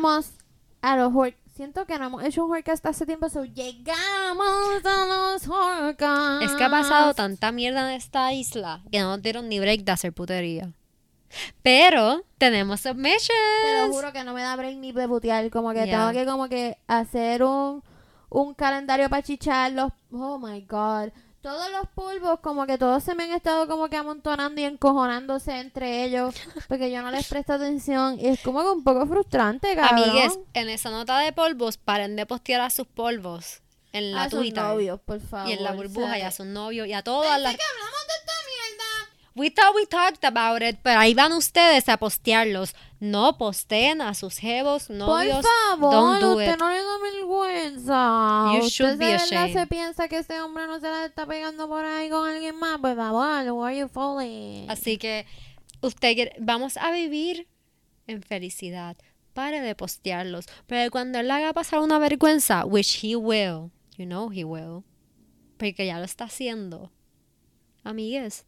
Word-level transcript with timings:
llegamos 0.00 0.32
a 0.82 0.96
los. 0.96 1.12
Siento 1.54 1.84
que 1.84 1.98
no 1.98 2.06
hemos 2.06 2.24
hecho 2.24 2.44
un 2.46 2.52
Horcast 2.52 2.86
hace 2.86 3.04
tiempo, 3.04 3.28
so 3.28 3.44
llegamos 3.44 4.84
a 4.84 5.06
los 5.34 5.46
Horcast. 5.46 6.42
Es 6.42 6.52
que 6.52 6.64
ha 6.64 6.70
pasado 6.70 7.12
tanta 7.12 7.52
mierda 7.52 7.90
en 7.90 7.96
esta 7.96 8.32
isla 8.32 8.82
que 8.90 9.00
no 9.00 9.10
nos 9.10 9.22
dieron 9.22 9.48
ni 9.48 9.60
break 9.60 9.82
de 9.82 9.92
hacer 9.92 10.12
putería. 10.12 10.72
Pero 11.62 12.22
tenemos 12.38 12.80
submissions. 12.80 13.28
Te 13.62 13.86
lo 13.86 13.92
juro 13.92 14.12
que 14.12 14.24
no 14.24 14.32
me 14.32 14.42
da 14.42 14.56
break 14.56 14.76
ni 14.78 14.92
de 14.92 15.06
putear. 15.06 15.50
Como 15.50 15.72
que 15.72 15.84
Yeah. 15.84 16.10
tengo 16.10 16.12
que 16.12 16.26
como 16.30 16.48
que 16.48 16.78
hacer 16.88 17.42
un, 17.42 17.82
un 18.30 18.54
calendario 18.54 19.08
para 19.10 19.22
chichar 19.22 19.72
los... 19.72 19.92
Oh, 20.12 20.38
my 20.38 20.62
God. 20.62 21.10
Todos 21.42 21.70
los 21.72 21.88
polvos, 21.94 22.40
como 22.40 22.66
que 22.66 22.76
todos 22.76 23.02
se 23.02 23.14
me 23.14 23.24
han 23.24 23.30
estado 23.32 23.66
como 23.66 23.88
que 23.88 23.96
amontonando 23.96 24.60
y 24.60 24.64
encojonándose 24.64 25.58
entre 25.58 26.04
ellos. 26.04 26.34
Porque 26.68 26.90
yo 26.90 27.00
no 27.00 27.10
les 27.10 27.26
presto 27.28 27.54
atención. 27.54 28.20
Y 28.20 28.26
es 28.28 28.40
como 28.40 28.60
que 28.60 28.68
un 28.68 28.84
poco 28.84 29.06
frustrante, 29.06 29.74
cabrón. 29.74 30.10
Amigues, 30.10 30.38
en 30.52 30.68
esa 30.68 30.90
nota 30.90 31.18
de 31.18 31.32
polvos, 31.32 31.78
paren 31.78 32.14
de 32.16 32.26
postear 32.26 32.60
a 32.60 32.68
sus 32.68 32.86
polvos 32.86 33.62
en 33.92 34.12
la 34.12 34.24
a 34.24 34.30
sus 34.30 34.40
Twitter. 34.40 34.62
novios, 34.62 35.00
por 35.00 35.20
favor. 35.20 35.48
y 35.48 35.52
en 35.54 35.64
la 35.64 35.72
burbuja 35.72 36.18
y 36.18 36.22
a 36.22 36.30
sus 36.30 36.46
novios 36.46 36.86
y 36.86 36.92
a 36.92 37.02
todas 37.02 37.40
las 37.40 37.54
hablamos 37.54 38.06
de 38.06 38.14
esta 38.20 38.32
mierda. 38.46 39.16
We 39.34 39.48
thought 39.48 39.74
we 39.76 39.86
talked 39.86 40.24
about 40.24 40.60
it, 40.60 40.78
pero 40.82 40.98
ahí 40.98 41.14
van 41.14 41.32
ustedes 41.32 41.88
a 41.88 41.96
postearlos. 41.98 42.74
No 42.98 43.38
posteen 43.38 44.02
a 44.02 44.14
sus 44.14 44.38
jevos, 44.38 44.90
novios. 44.90 45.42
Por 45.42 45.78
favor, 45.78 45.92
don't 45.92 46.20
do 46.20 46.32
usted 46.32 46.54
it. 46.54 46.58
no 46.58 46.68
le 46.68 46.82
da 46.82 46.98
vergüenza. 46.98 48.52
You 48.54 48.66
usted 48.66 48.70
should 48.70 48.98
de 48.98 49.06
be 49.06 49.14
ashamed. 49.14 49.52
se 49.52 49.66
piensa 49.66 50.08
que 50.08 50.18
ese 50.18 50.40
hombre 50.40 50.66
no 50.66 50.80
se 50.80 50.90
la 50.90 51.04
está 51.06 51.26
pegando 51.26 51.68
por 51.68 51.84
ahí 51.84 52.10
con 52.10 52.28
alguien 52.28 52.56
más. 52.56 52.78
Por 52.78 52.96
favor, 52.96 53.50
who 53.50 53.64
are 53.64 53.76
you 53.76 53.88
fooling? 53.88 54.68
Así 54.68 54.98
que 54.98 55.26
usted 55.80 56.32
vamos 56.38 56.76
a 56.76 56.90
vivir 56.90 57.46
en 58.08 58.22
felicidad. 58.22 58.96
Pare 59.32 59.60
de 59.60 59.74
postearlos. 59.76 60.46
Pero 60.66 60.90
cuando 60.90 61.20
él 61.20 61.28
le 61.28 61.34
haga 61.34 61.52
pasar 61.52 61.78
una 61.78 61.98
vergüenza, 61.98 62.64
which 62.64 63.02
he 63.02 63.14
will, 63.14 63.70
you 63.96 64.04
know 64.06 64.30
he 64.30 64.44
will, 64.44 64.82
porque 65.56 65.86
ya 65.86 65.98
lo 65.98 66.04
está 66.04 66.24
haciendo. 66.24 66.90
Amigues, 67.84 68.44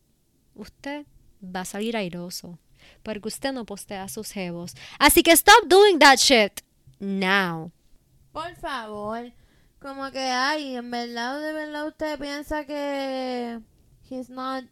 usted 0.55 1.07
va 1.43 1.61
a 1.61 1.65
salir 1.65 1.97
airoso. 1.97 2.59
Porque 3.03 3.29
usted 3.29 3.53
no 3.53 3.65
postea 3.65 4.05
a 4.05 4.09
sus 4.09 4.33
jevos. 4.33 4.75
Así 4.99 5.23
que 5.23 5.33
stop 5.33 5.67
doing 5.67 5.99
that 5.99 6.17
shit. 6.17 6.61
Now. 6.99 7.71
Por 8.33 8.55
favor. 8.57 9.33
Como 9.81 10.11
que, 10.13 10.21
ay, 10.21 10.77
en 10.77 10.91
verdad, 10.91 11.41
de 11.41 11.53
verdad 11.53 11.87
usted 11.89 12.19
piensa 12.19 12.65
que 12.65 13.61
he's 14.09 14.31
not... 14.31 14.65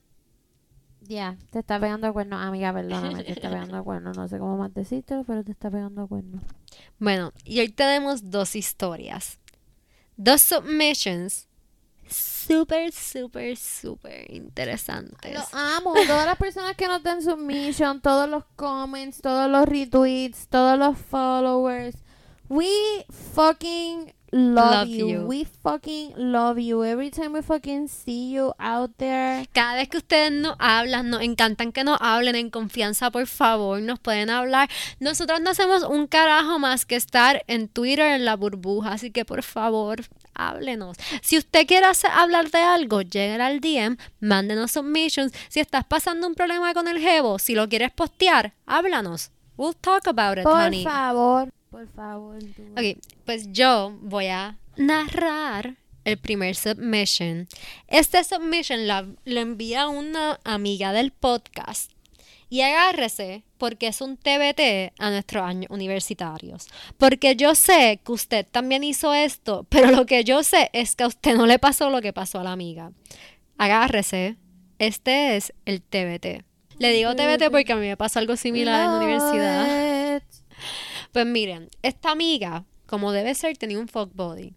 Ya, 1.03 1.37
te 1.51 1.59
está 1.59 1.81
pegando 1.81 2.13
cuernos. 2.13 2.41
Amiga, 2.41 2.73
perdóname, 2.73 3.25
te 3.25 3.33
está 3.33 3.51
pegando 3.51 3.83
cuernos. 3.83 4.17
No 4.17 4.29
sé 4.29 4.39
cómo 4.39 4.57
más 4.57 4.73
decírtelo, 4.73 5.25
pero 5.25 5.43
te 5.43 5.53
está 5.53 5.71
pegando 5.71 6.07
cuernos. 6.07 6.43
Bueno, 6.99 7.33
y 7.45 7.61
hoy 7.61 7.71
tenemos 7.71 8.31
dos 8.31 8.55
historias. 8.55 9.41
Dos 10.17 10.43
submissions 10.43 11.49
súper, 12.11 12.93
súper, 12.93 13.57
súper 13.57 14.33
interesantes. 14.33 15.33
Lo 15.33 15.43
amo. 15.53 15.95
Todas 16.07 16.27
las 16.27 16.37
personas 16.37 16.77
que 16.77 16.87
nos 16.89 17.03
den 17.03 17.23
submission, 17.23 18.01
todos 18.01 18.29
los 18.29 18.45
comments, 18.57 19.21
todos 19.21 19.51
los 19.51 19.67
retweets, 19.67 20.49
todos 20.49 20.79
los 20.79 20.97
followers. 20.99 21.97
We 22.49 22.67
fucking 23.35 24.13
love, 24.33 24.87
Love 24.87 24.89
you. 24.89 25.09
you. 25.09 25.21
We 25.27 25.45
fucking 25.45 26.15
love 26.17 26.59
you. 26.59 26.83
Every 26.85 27.11
time 27.11 27.33
we 27.33 27.43
fucking 27.43 27.89
see 27.89 28.33
you 28.33 28.53
out 28.59 28.91
there. 28.99 29.47
Cada 29.53 29.77
vez 29.77 29.89
que 29.89 29.99
ustedes 29.99 30.33
nos 30.33 30.57
hablan, 30.59 31.11
nos 31.11 31.23
encantan 31.23 31.73
que 31.73 31.85
nos 31.85 31.99
hablen 32.01 32.35
en 32.35 32.51
confianza, 32.51 33.11
por 33.11 33.27
favor, 33.27 33.81
nos 33.81 34.01
pueden 34.01 34.31
hablar. 34.31 34.69
Nosotros 34.99 35.41
no 35.41 35.51
hacemos 35.51 35.83
un 35.85 36.07
carajo 36.07 36.59
más 36.59 36.87
que 36.87 36.97
estar 36.97 37.45
en 37.47 37.69
Twitter 37.69 38.13
en 38.13 38.25
la 38.25 38.37
burbuja, 38.37 38.93
así 38.93 39.11
que 39.11 39.25
por 39.25 39.43
favor, 39.43 40.01
háblenos. 40.49 40.97
Si 41.23 41.37
usted 41.39 41.67
quiere 41.67 41.87
hacer- 41.87 42.11
hablar 42.11 42.51
de 42.51 42.59
algo, 42.59 43.03
lleguen 43.03 43.41
al 43.41 43.61
DM, 43.61 43.97
mándenos 44.21 44.73
submissions. 44.73 45.33
Si 45.49 45.61
estás 45.61 45.85
pasando 45.85 46.27
un 46.27 46.35
problema 46.35 46.73
con 46.75 46.89
el 46.89 46.99
jevo, 47.01 47.39
si 47.39 47.55
lo 47.55 47.69
quieres 47.69 47.91
postear, 47.93 48.55
háblanos. 48.67 49.31
We'll 49.57 49.77
talk 49.77 50.07
about 50.09 50.39
it, 50.39 50.45
Por 50.45 50.55
honey. 50.55 50.85
favor. 50.85 51.53
Por 51.71 51.87
favor. 51.95 52.39
do 52.41 52.81
it. 52.83 52.97
Ok, 52.97 53.03
pues 53.27 53.53
yo 53.53 53.97
voy 54.01 54.27
a 54.27 54.57
narrar 54.77 55.77
el 56.05 56.17
primer 56.19 56.57
submission. 56.57 57.47
Este 57.87 58.25
submission 58.25 58.87
la- 58.89 59.07
lo 59.25 59.41
envía 59.41 59.89
una 59.89 60.41
amiga 60.45 60.93
del 60.93 61.13
podcast. 61.13 61.93
Y 62.49 62.63
agárrese 62.63 63.45
porque 63.61 63.87
es 63.87 64.01
un 64.01 64.17
TBT 64.17 64.95
a 64.99 65.11
nuestros 65.11 65.45
años 65.45 65.71
universitarios. 65.71 66.67
Porque 66.97 67.37
yo 67.37 67.55
sé 67.55 68.01
que 68.05 68.11
usted 68.11 68.47
también 68.51 68.83
hizo 68.83 69.15
esto, 69.15 69.65
pero 69.69 69.93
lo 69.93 70.07
que 70.07 70.25
yo 70.25 70.43
sé 70.43 70.71
es 70.73 70.97
que 70.97 71.05
a 71.05 71.07
usted 71.07 71.37
no 71.37 71.47
le 71.47 71.61
pasó 71.61 71.91
lo 71.91 72.01
que 72.01 72.13
pasó 72.13 72.41
a 72.41 72.45
la 72.45 72.53
amiga. 72.53 72.91
Agárrese, 73.59 74.37
este 74.79 75.37
es 75.37 75.53
el 75.67 75.83
TBT. 75.83 76.43
Le 76.79 76.93
digo 76.93 77.15
TBT 77.15 77.51
porque 77.51 77.73
a 77.73 77.77
mí 77.77 77.87
me 77.87 77.97
pasó 77.99 78.19
algo 78.19 78.37
similar 78.37 78.81
en 78.81 78.91
la 78.91 78.97
universidad. 78.97 80.23
Pues 81.13 81.27
miren, 81.27 81.71
esta 81.83 82.13
amiga, 82.13 82.65
como 82.87 83.11
debe 83.11 83.35
ser, 83.35 83.57
tenía 83.57 83.81
un 83.81 83.89
fuck 83.89 84.15
body. 84.15 84.55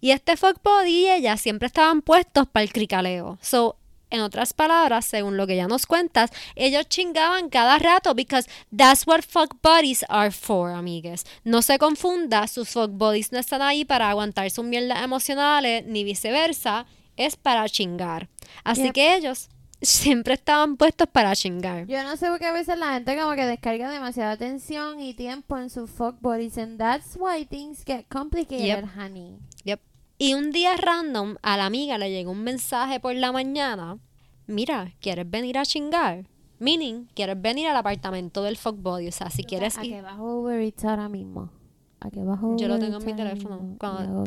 Y 0.00 0.12
este 0.12 0.36
fuck 0.38 0.62
body 0.62 0.90
y 0.90 1.08
ella 1.10 1.36
siempre 1.36 1.66
estaban 1.66 2.00
puestos 2.00 2.46
para 2.46 2.62
el 2.62 2.72
cricaleo. 2.72 3.38
So, 3.42 3.76
en 4.10 4.20
otras 4.20 4.52
palabras, 4.52 5.04
según 5.04 5.36
lo 5.36 5.46
que 5.46 5.54
ella 5.54 5.68
nos 5.68 5.86
cuentas, 5.86 6.30
ellos 6.56 6.88
chingaban 6.88 7.48
cada 7.48 7.78
rato 7.78 8.14
because 8.14 8.48
that's 8.76 9.06
what 9.06 9.22
fuck 9.22 9.54
buddies 9.62 10.04
are 10.08 10.30
for, 10.30 10.72
amigues. 10.72 11.24
No 11.44 11.62
se 11.62 11.78
confunda, 11.78 12.46
sus 12.48 12.68
fuck 12.68 12.90
buddies 12.90 13.32
no 13.32 13.38
están 13.38 13.62
ahí 13.62 13.84
para 13.84 14.10
aguantar 14.10 14.50
sus 14.50 14.64
mierdas 14.64 15.02
emocionales, 15.02 15.84
ni 15.86 16.04
viceversa, 16.04 16.86
es 17.16 17.36
para 17.36 17.68
chingar. 17.68 18.28
Así 18.64 18.82
Yep. 18.84 18.92
que 18.94 19.14
ellos 19.16 19.48
siempre 19.82 20.34
estaban 20.34 20.76
puestos 20.76 21.08
para 21.08 21.34
chingar. 21.34 21.86
Yo 21.86 22.02
no 22.02 22.16
sé 22.16 22.26
por 22.28 22.38
qué 22.38 22.46
a 22.46 22.52
veces 22.52 22.76
la 22.78 22.92
gente 22.94 23.16
como 23.16 23.34
que 23.34 23.46
descarga 23.46 23.90
demasiada 23.90 24.32
atención 24.32 25.00
y 25.00 25.14
tiempo 25.14 25.56
en 25.56 25.70
sus 25.70 25.90
fuck 25.90 26.20
bodies 26.20 26.58
and 26.58 26.78
that's 26.78 27.16
why 27.18 27.44
things 27.46 27.82
get 27.86 28.04
complicated, 28.10 28.66
Yep. 28.66 28.84
honey. 28.96 29.38
Yep. 29.64 29.80
Y 30.22 30.34
un 30.34 30.50
día 30.50 30.76
random 30.76 31.36
a 31.42 31.56
la 31.56 31.64
amiga 31.64 31.96
le 31.96 32.10
llegó 32.10 32.30
un 32.32 32.42
mensaje 32.44 33.00
por 33.00 33.14
la 33.14 33.32
mañana. 33.32 33.96
Mira, 34.46 34.92
¿quieres 35.00 35.30
venir 35.30 35.56
a 35.56 35.64
chingar? 35.64 36.26
Meaning, 36.58 37.06
¿quieres 37.14 37.40
venir 37.40 37.68
al 37.68 37.76
apartamento 37.78 38.42
del 38.42 38.58
fuckbody? 38.58 39.08
O 39.08 39.12
sea, 39.12 39.30
si 39.30 39.44
quieres 39.44 39.78
¿A 39.78 39.80
qué 39.80 39.86
ir... 39.96 40.02
bajo 40.02 40.40
Uber 40.42 40.60
Eats 40.60 40.84
ahora 40.84 41.08
mismo? 41.08 41.50
¿A 42.00 42.10
qué 42.10 42.22
bajo 42.22 42.54
Yo 42.58 42.68
lo 42.68 42.74
Uber 42.74 42.84
tengo 42.84 42.98
en 43.00 43.06
mi 43.06 43.14
teléfono, 43.14 43.76
cuando-. 43.78 44.24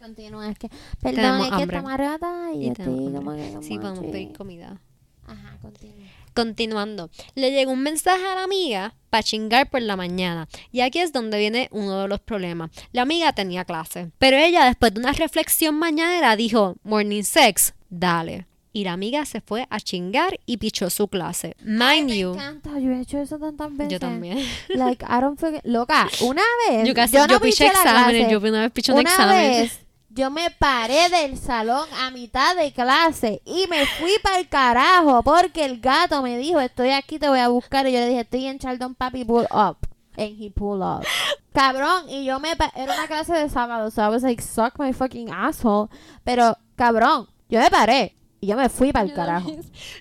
Continúa, 0.00 0.48
es 0.50 0.58
que... 0.58 0.68
Perdón, 1.00 1.14
Tenemos 1.22 1.46
es 1.46 1.52
que 1.56 1.62
estamos 1.62 1.92
arrebatadas 1.92 2.54
y, 2.54 2.58
y 2.58 2.68
estoy 2.70 2.84
como 3.12 3.30
hambre. 3.30 3.42
que... 3.46 3.50
como 3.52 3.62
Sí, 3.62 3.78
podemos 3.78 4.00
que- 4.00 4.08
pedir 4.08 4.32
comida. 4.36 4.80
Ajá, 5.26 5.58
continúa. 5.62 6.06
Continuando, 6.34 7.10
le 7.34 7.50
llegó 7.50 7.72
un 7.72 7.82
mensaje 7.82 8.24
a 8.26 8.34
la 8.36 8.44
amiga 8.44 8.94
para 9.10 9.22
chingar 9.22 9.68
por 9.68 9.82
la 9.82 9.96
mañana. 9.96 10.48
Y 10.70 10.80
aquí 10.80 11.00
es 11.00 11.12
donde 11.12 11.38
viene 11.38 11.68
uno 11.72 12.02
de 12.02 12.08
los 12.08 12.20
problemas. 12.20 12.70
La 12.92 13.02
amiga 13.02 13.32
tenía 13.32 13.64
clase, 13.64 14.10
pero 14.18 14.36
ella 14.36 14.64
después 14.66 14.94
de 14.94 15.00
una 15.00 15.12
reflexión 15.12 15.74
mañanera 15.76 16.36
dijo, 16.36 16.76
morning 16.84 17.22
sex, 17.22 17.74
dale. 17.88 18.46
Y 18.72 18.84
la 18.84 18.92
amiga 18.92 19.24
se 19.24 19.40
fue 19.40 19.66
a 19.68 19.80
chingar 19.80 20.38
y 20.46 20.58
pichó 20.58 20.90
su 20.90 21.08
clase. 21.08 21.56
Mind 21.64 22.08
Me 22.08 22.18
you, 22.18 22.32
encanta, 22.34 22.78
yo 22.78 22.92
he 22.92 23.00
hecho 23.00 23.18
eso 23.18 23.36
tantas 23.36 23.76
veces. 23.76 23.92
yo 23.94 23.98
también. 23.98 24.38
Like, 24.68 25.04
I 25.04 25.20
don't 25.20 25.36
forget... 25.40 25.60
Loca, 25.64 26.08
una 26.20 26.42
vez... 26.68 26.86
Yo 26.86 26.94
casi, 26.94 27.16
no 27.16 27.26
yo 27.26 27.40
piché 27.40 27.64
piché 27.64 27.66
exámenes, 27.66 28.30
yo 28.30 28.38
una 28.38 28.60
vez 28.60 28.70
piché 28.70 28.92
un 28.92 29.00
Una 29.00 29.10
examen. 29.10 29.36
vez 29.62 29.80
yo 30.12 30.30
me 30.30 30.50
paré 30.50 31.08
del 31.08 31.38
salón 31.38 31.88
a 32.00 32.10
mitad 32.10 32.56
de 32.56 32.72
clase 32.72 33.42
y 33.44 33.66
me 33.68 33.86
fui 33.86 34.12
para 34.22 34.38
el 34.38 34.48
carajo 34.48 35.22
porque 35.22 35.64
el 35.64 35.80
gato 35.80 36.20
me 36.22 36.36
dijo, 36.36 36.60
estoy 36.60 36.90
aquí, 36.90 37.18
te 37.18 37.28
voy 37.28 37.38
a 37.38 37.48
buscar. 37.48 37.86
Y 37.86 37.92
yo 37.92 38.00
le 38.00 38.08
dije, 38.08 38.20
estoy 38.20 38.46
en 38.46 38.58
Chaldon 38.58 38.94
Papi, 38.94 39.24
pull 39.24 39.46
up. 39.52 39.78
And 40.16 40.36
he 40.38 40.50
pull 40.50 40.82
up. 40.82 41.04
Cabrón, 41.52 42.08
y 42.08 42.24
yo 42.24 42.40
me... 42.40 42.50
Era 42.50 42.94
una 42.94 43.06
clase 43.06 43.32
de 43.32 43.48
sábado, 43.48 43.90
so 43.90 44.02
I 44.02 44.08
was 44.08 44.22
like, 44.22 44.42
suck 44.42 44.78
my 44.78 44.92
fucking 44.92 45.32
asshole. 45.32 45.88
Pero, 46.24 46.56
cabrón, 46.74 47.28
yo 47.48 47.60
me 47.60 47.70
paré 47.70 48.16
y 48.40 48.48
yo 48.48 48.56
me 48.56 48.68
fui 48.68 48.92
para 48.92 49.06
el 49.06 49.14
carajo. 49.14 49.50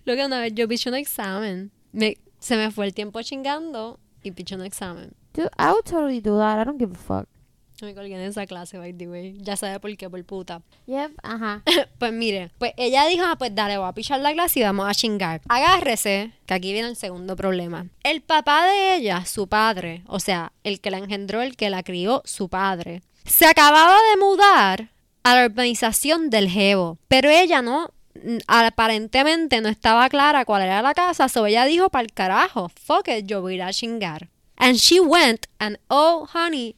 Lo 0.06 0.16
que 0.16 0.26
una 0.26 0.40
vez 0.40 0.54
yo 0.56 0.68
piché 0.68 0.90
un 0.90 0.96
examen. 0.96 1.72
Me, 1.92 2.18
se 2.40 2.58
me 2.58 2.72
fue 2.72 2.88
el 2.88 2.94
tiempo 2.94 3.22
chingando 3.22 4.00
y 4.24 4.32
piché 4.32 4.56
un 4.56 4.66
examen. 4.66 5.14
Dude, 5.34 5.52
I 5.60 5.72
would 5.72 5.86
totally 5.86 6.20
do 6.20 6.38
that. 6.40 6.60
I 6.60 6.66
don't 6.66 6.80
give 6.80 6.94
a 6.94 6.98
fuck. 6.98 7.30
Me 7.82 7.96
colgué 7.96 8.16
en 8.16 8.22
esa 8.22 8.46
clase, 8.46 8.78
by 8.78 8.94
the 8.94 9.08
way. 9.08 9.38
Ya 9.40 9.56
sabe 9.56 9.80
por 9.80 9.96
qué, 9.96 10.10
por 10.10 10.24
puta. 10.26 10.62
Yep, 10.88 11.12
ajá. 11.24 11.64
pues 11.98 12.12
mire, 12.12 12.52
pues 12.58 12.74
ella 12.78 13.06
dijo, 13.08 13.24
ah, 13.26 13.36
pues 13.38 13.56
dale, 13.56 13.78
voy 13.78 13.88
a 13.88 13.94
pichar 13.94 14.20
la 14.20 14.34
clase 14.34 14.60
y 14.60 14.64
vamos 14.64 14.90
a 14.90 14.94
chingar. 14.94 15.42
Agárrese, 15.48 16.34
que 16.46 16.54
aquí 16.54 16.74
viene 16.74 16.90
el 16.90 16.96
segundo 16.96 17.36
problema. 17.36 17.88
El 18.04 18.22
papá 18.22 18.66
de 18.68 18.96
ella, 18.96 19.26
su 19.26 19.48
padre, 19.48 20.04
o 20.08 20.20
sea, 20.20 20.52
el 20.64 20.82
que 20.82 20.92
la 20.92 20.98
engendró, 20.98 21.42
el 21.42 21.56
que 21.56 21.70
la 21.70 21.84
crió, 21.84 22.22
su 22.26 22.50
padre, 22.50 23.02
se 23.26 23.46
acababa 23.46 23.98
de 24.12 24.18
mudar 24.18 24.90
a 25.24 25.36
la 25.36 25.46
urbanización 25.46 26.30
del 26.30 26.50
Jevo. 26.50 26.98
Pero 27.08 27.30
ella 27.30 27.62
no, 27.62 27.92
aparentemente 28.48 29.62
no 29.62 29.70
estaba 29.70 30.10
clara 30.10 30.46
cuál 30.46 30.64
era 30.64 30.82
la 30.82 30.94
casa, 30.94 31.30
so 31.30 31.46
ella 31.46 31.66
dijo, 31.66 31.90
para 31.90 32.04
el 32.04 32.14
carajo, 32.14 32.70
fuck 32.70 33.08
it, 33.08 33.26
yo 33.26 33.42
voy 33.42 33.54
a 33.54 33.56
ir 33.56 33.64
a 33.64 33.74
chingar. 33.74 34.30
And 34.58 34.76
she 34.76 35.00
went 35.00 35.48
and 35.60 35.80
oh 35.88 36.28
honey, 36.34 36.76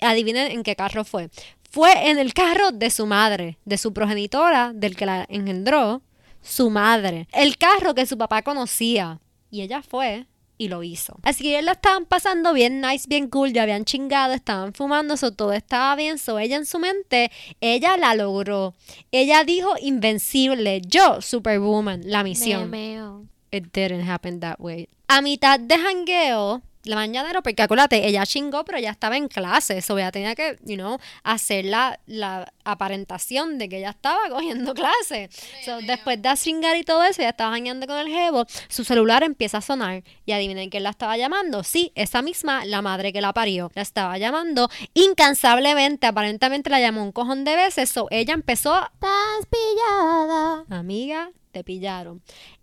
adivinen 0.00 0.50
en 0.50 0.62
qué 0.62 0.76
carro 0.76 1.04
fue. 1.04 1.30
Fue 1.70 2.10
en 2.10 2.18
el 2.18 2.34
carro 2.34 2.72
de 2.72 2.90
su 2.90 3.06
madre, 3.06 3.58
de 3.64 3.78
su 3.78 3.92
progenitora, 3.92 4.72
del 4.74 4.96
que 4.96 5.06
la 5.06 5.26
engendró, 5.28 6.02
su 6.42 6.70
madre. 6.70 7.28
El 7.32 7.58
carro 7.58 7.94
que 7.94 8.06
su 8.06 8.18
papá 8.18 8.42
conocía. 8.42 9.20
Y 9.50 9.62
ella 9.62 9.82
fue 9.82 10.26
y 10.60 10.68
lo 10.68 10.82
hizo. 10.82 11.18
Así 11.22 11.44
que 11.44 11.50
ellos 11.52 11.64
la 11.64 11.72
estaban 11.72 12.04
pasando 12.04 12.52
bien 12.52 12.82
nice, 12.82 13.06
bien 13.08 13.30
cool, 13.30 13.50
ya 13.50 13.62
habían 13.62 13.86
chingado, 13.86 14.34
estaban 14.34 14.74
fumando, 14.74 15.16
so, 15.16 15.32
todo 15.32 15.54
estaba 15.54 15.96
bien, 15.96 16.18
so 16.18 16.38
ella 16.38 16.56
en 16.56 16.66
su 16.66 16.78
mente, 16.78 17.30
ella 17.62 17.96
la 17.96 18.14
logró. 18.14 18.74
Ella 19.10 19.42
dijo 19.44 19.70
invencible, 19.80 20.82
yo, 20.86 21.22
Superwoman, 21.22 22.02
la 22.04 22.22
misión. 22.22 22.68
Me 22.68 22.94
meo. 22.94 23.24
It 23.50 23.72
didn't 23.72 24.06
happen 24.06 24.40
that 24.40 24.56
way. 24.58 24.90
A 25.08 25.22
mitad 25.22 25.58
de 25.58 25.78
jangueo, 25.78 26.60
la 26.84 26.96
mañanera, 26.96 27.42
porque 27.42 27.62
acuérdate, 27.62 28.06
ella 28.08 28.24
chingó, 28.24 28.64
pero 28.64 28.78
ella 28.78 28.90
estaba 28.90 29.16
en 29.16 29.28
clase, 29.28 29.82
so 29.82 29.98
ella 29.98 30.10
tenía 30.10 30.34
que, 30.34 30.56
you 30.64 30.76
know, 30.76 30.98
hacer 31.22 31.66
la, 31.66 32.00
la 32.06 32.52
aparentación 32.64 33.58
de 33.58 33.68
que 33.68 33.78
ella 33.78 33.90
estaba 33.90 34.28
cogiendo 34.30 34.72
clase. 34.74 35.28
So, 35.64 35.80
después 35.82 36.22
de 36.22 36.30
chingar 36.34 36.76
y 36.76 36.82
todo 36.84 37.04
eso, 37.04 37.20
ella 37.20 37.30
estaba 37.30 37.52
jangueando 37.52 37.86
con 37.86 37.98
el 37.98 38.08
jevo, 38.08 38.46
su 38.68 38.84
celular 38.84 39.22
empieza 39.22 39.58
a 39.58 39.60
sonar, 39.60 40.02
y 40.24 40.32
adivinen 40.32 40.70
quién 40.70 40.82
la 40.84 40.90
estaba 40.90 41.16
llamando. 41.16 41.62
Sí, 41.64 41.92
esa 41.94 42.22
misma, 42.22 42.64
la 42.64 42.80
madre 42.82 43.12
que 43.12 43.20
la 43.20 43.32
parió, 43.32 43.70
la 43.74 43.82
estaba 43.82 44.16
llamando 44.18 44.70
incansablemente, 44.94 46.06
aparentemente 46.06 46.70
la 46.70 46.80
llamó 46.80 47.02
un 47.02 47.12
cojón 47.12 47.44
de 47.44 47.56
veces, 47.56 47.90
so 47.90 48.06
ella 48.10 48.34
empezó, 48.34 48.74
Estás 48.74 49.46
pillada. 49.50 50.64
amiga, 50.70 51.30
te 51.52 51.62
pillaron. 51.64 52.22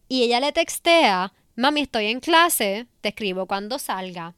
Y 0.10 0.24
ella 0.24 0.40
le 0.40 0.52
textea, 0.54 1.34
mami, 1.58 1.82
estoy 1.82 2.06
en 2.06 2.22
clase, 2.22 2.88
te 3.02 3.10
escribo 3.10 3.46
cuando 3.46 3.80
salga. 3.80 4.36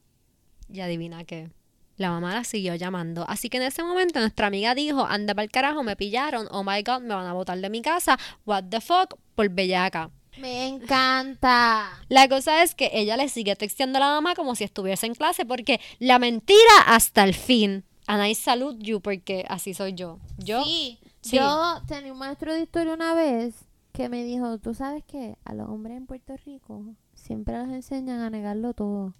Y 0.72 0.80
adivina 0.80 1.24
qué. 1.26 1.52
La 1.98 2.10
mamá 2.10 2.34
la 2.34 2.44
siguió 2.46 2.76
llamando. 2.76 3.26
Así 3.28 3.50
que 3.50 3.58
en 3.58 3.64
ese 3.64 3.84
momento 3.84 4.20
nuestra 4.20 4.48
amiga 4.48 4.74
dijo, 4.74 5.06
anda 5.06 5.36
para 5.36 5.44
el 5.44 5.52
carajo, 5.52 5.84
me 5.84 5.96
pillaron, 5.96 6.48
oh 6.52 6.64
my 6.64 6.82
god, 6.82 7.02
me 7.02 7.14
van 7.14 7.28
a 7.28 7.34
botar 7.34 7.58
de 7.60 7.70
mi 7.70 7.82
casa, 7.82 8.18
what 8.46 8.64
the 8.70 8.80
fuck, 8.80 9.16
por 9.36 9.50
bellaca. 9.50 10.10
Me 10.38 10.68
encanta. 10.68 12.00
La 12.08 12.30
cosa 12.30 12.64
es 12.64 12.74
que 12.74 12.90
ella 12.94 13.18
le 13.18 13.28
sigue 13.28 13.56
texteando 13.56 13.98
a 13.98 14.02
la 14.02 14.08
mamá 14.08 14.36
como 14.36 14.56
si 14.56 14.64
estuviese 14.64 15.06
en 15.06 15.16
clase 15.16 15.46
porque 15.46 15.82
la 16.00 16.20
mentira 16.20 16.60
hasta 16.88 17.24
el 17.26 17.34
fin. 17.34 17.84
And 18.08 18.26
I 18.26 18.34
salute 18.34 18.82
you 18.82 19.02
porque 19.02 19.46
así 19.50 19.74
soy 19.74 19.94
yo. 19.94 20.20
Yo, 20.38 20.64
Sí. 20.64 21.00
Sí. 21.22 21.36
Yo 21.36 21.82
tenía 21.86 22.14
un 22.14 22.20
maestro 22.20 22.54
de 22.54 22.62
historia 22.62 22.94
una 22.94 23.14
vez 23.14 23.54
que 23.92 24.08
me 24.08 24.24
dijo, 24.24 24.58
tú 24.60 24.74
sabes 24.74 25.04
que 25.04 25.36
a 25.44 25.54
los 25.54 25.68
hombres 25.68 25.98
en 25.98 26.06
Puerto 26.06 26.38
Rico 26.46 26.82
siempre 27.30 27.60
los 27.60 27.70
enseñan 27.70 28.22
a 28.22 28.32
negarlo 28.32 28.74
todo, 28.74 29.14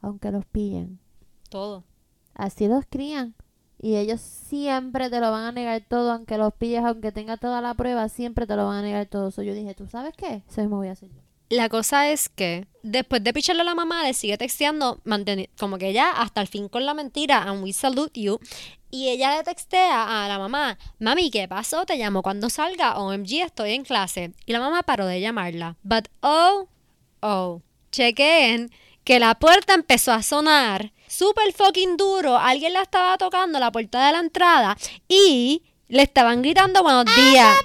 aunque 0.00 0.30
los 0.30 0.46
pillen. 0.46 1.00
todo. 1.48 1.82
Así 2.32 2.68
los 2.68 2.84
crían. 2.88 3.34
Y 3.82 3.96
ellos 3.96 4.20
siempre 4.20 5.10
te 5.10 5.18
lo 5.18 5.32
van 5.32 5.42
a 5.46 5.50
negar 5.50 5.82
todo, 5.88 6.12
aunque 6.12 6.38
los 6.38 6.54
pilles, 6.54 6.84
aunque 6.84 7.10
tenga 7.10 7.38
toda 7.38 7.60
la 7.60 7.74
prueba, 7.74 8.08
siempre 8.08 8.46
te 8.46 8.54
lo 8.54 8.66
van 8.66 8.76
a 8.76 8.82
negar 8.82 9.06
todo. 9.06 9.32
So, 9.32 9.42
yo 9.42 9.52
dije, 9.52 9.74
¿tú 9.74 9.88
sabes 9.88 10.14
qué? 10.16 10.44
Eso 10.48 10.60
mismo 10.60 10.76
voy 10.76 10.86
a 10.86 10.92
hacer 10.92 11.08
yo. 11.08 11.20
La 11.48 11.68
cosa 11.68 12.08
es 12.08 12.28
que 12.28 12.68
después 12.84 13.24
de 13.24 13.32
picharle 13.32 13.62
a 13.62 13.64
la 13.64 13.74
mamá, 13.74 14.04
le 14.04 14.14
sigue 14.14 14.38
texteando, 14.38 15.00
como 15.58 15.76
que 15.76 15.92
ya 15.92 16.12
hasta 16.12 16.40
el 16.40 16.46
fin 16.46 16.68
con 16.68 16.86
la 16.86 16.94
mentira, 16.94 17.42
and 17.42 17.64
we 17.64 17.72
salute 17.72 18.20
you. 18.20 18.38
Y 18.92 19.08
ella 19.08 19.36
le 19.36 19.42
textea 19.42 20.24
a 20.24 20.28
la 20.28 20.38
mamá, 20.38 20.78
mami, 21.00 21.32
¿qué 21.32 21.48
pasó? 21.48 21.84
Te 21.84 21.96
llamo 21.96 22.22
cuando 22.22 22.48
salga, 22.48 22.96
OMG, 22.98 23.42
estoy 23.44 23.72
en 23.72 23.82
clase. 23.82 24.34
Y 24.46 24.52
la 24.52 24.60
mamá 24.60 24.84
paró 24.84 25.06
de 25.06 25.20
llamarla. 25.20 25.76
But 25.82 26.06
oh, 26.20 26.68
oh, 27.26 27.62
chequeen 27.92 28.70
que 29.04 29.18
la 29.20 29.34
puerta 29.36 29.74
empezó 29.74 30.12
a 30.12 30.22
sonar 30.22 30.92
súper 31.06 31.52
fucking 31.52 31.96
duro. 31.96 32.36
Alguien 32.38 32.72
la 32.72 32.82
estaba 32.82 33.16
tocando 33.18 33.58
la 33.58 33.70
puerta 33.72 34.04
de 34.06 34.12
la 34.12 34.18
entrada 34.20 34.76
y 35.08 35.62
le 35.88 36.02
estaban 36.02 36.42
gritando 36.42 36.82
buenos 36.82 37.04
días. 37.04 37.56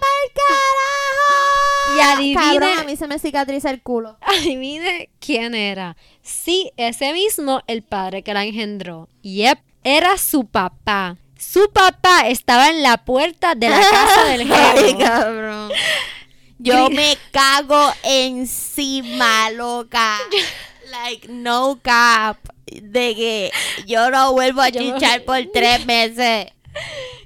Y 1.96 2.00
adivine- 2.00 2.36
Cabrón, 2.36 2.80
a 2.80 2.84
mí 2.84 2.96
se 2.96 3.08
me 3.08 3.20
cicatriza 3.20 3.70
el 3.70 3.82
culo. 3.82 4.18
Adivine 4.22 5.10
quién 5.20 5.56
era. 5.56 5.98
Sí, 6.22 6.72
ese 6.78 7.12
mismo, 7.14 7.62
el 7.68 7.82
padre 7.84 8.24
que 8.24 8.34
la 8.34 8.46
engendró. 8.46 9.10
Yep, 9.24 9.60
era 9.84 10.18
su 10.18 10.46
papá. 10.46 11.18
Su 11.38 11.72
papá 11.74 12.28
estaba 12.28 12.70
en 12.70 12.84
la 12.84 12.98
puerta 12.98 13.56
de 13.56 13.70
la 13.70 13.80
casa 13.80 14.26
del 14.26 14.42
Ay, 14.52 14.78
jefe. 14.92 14.98
cabrón. 15.04 15.72
Yo 16.62 16.90
me 16.92 17.18
cago 17.32 17.92
encima, 18.04 19.50
loca. 19.52 20.18
Like, 20.90 21.28
no 21.30 21.80
cap. 21.82 22.38
De 22.66 23.16
que 23.16 23.52
yo 23.86 24.10
no 24.12 24.32
vuelvo 24.34 24.62
a 24.62 24.70
Yo 24.70 24.82
me- 24.82 24.94
chichar 24.94 25.24
por 25.24 25.38
tres 25.54 25.86
meses. 25.86 26.48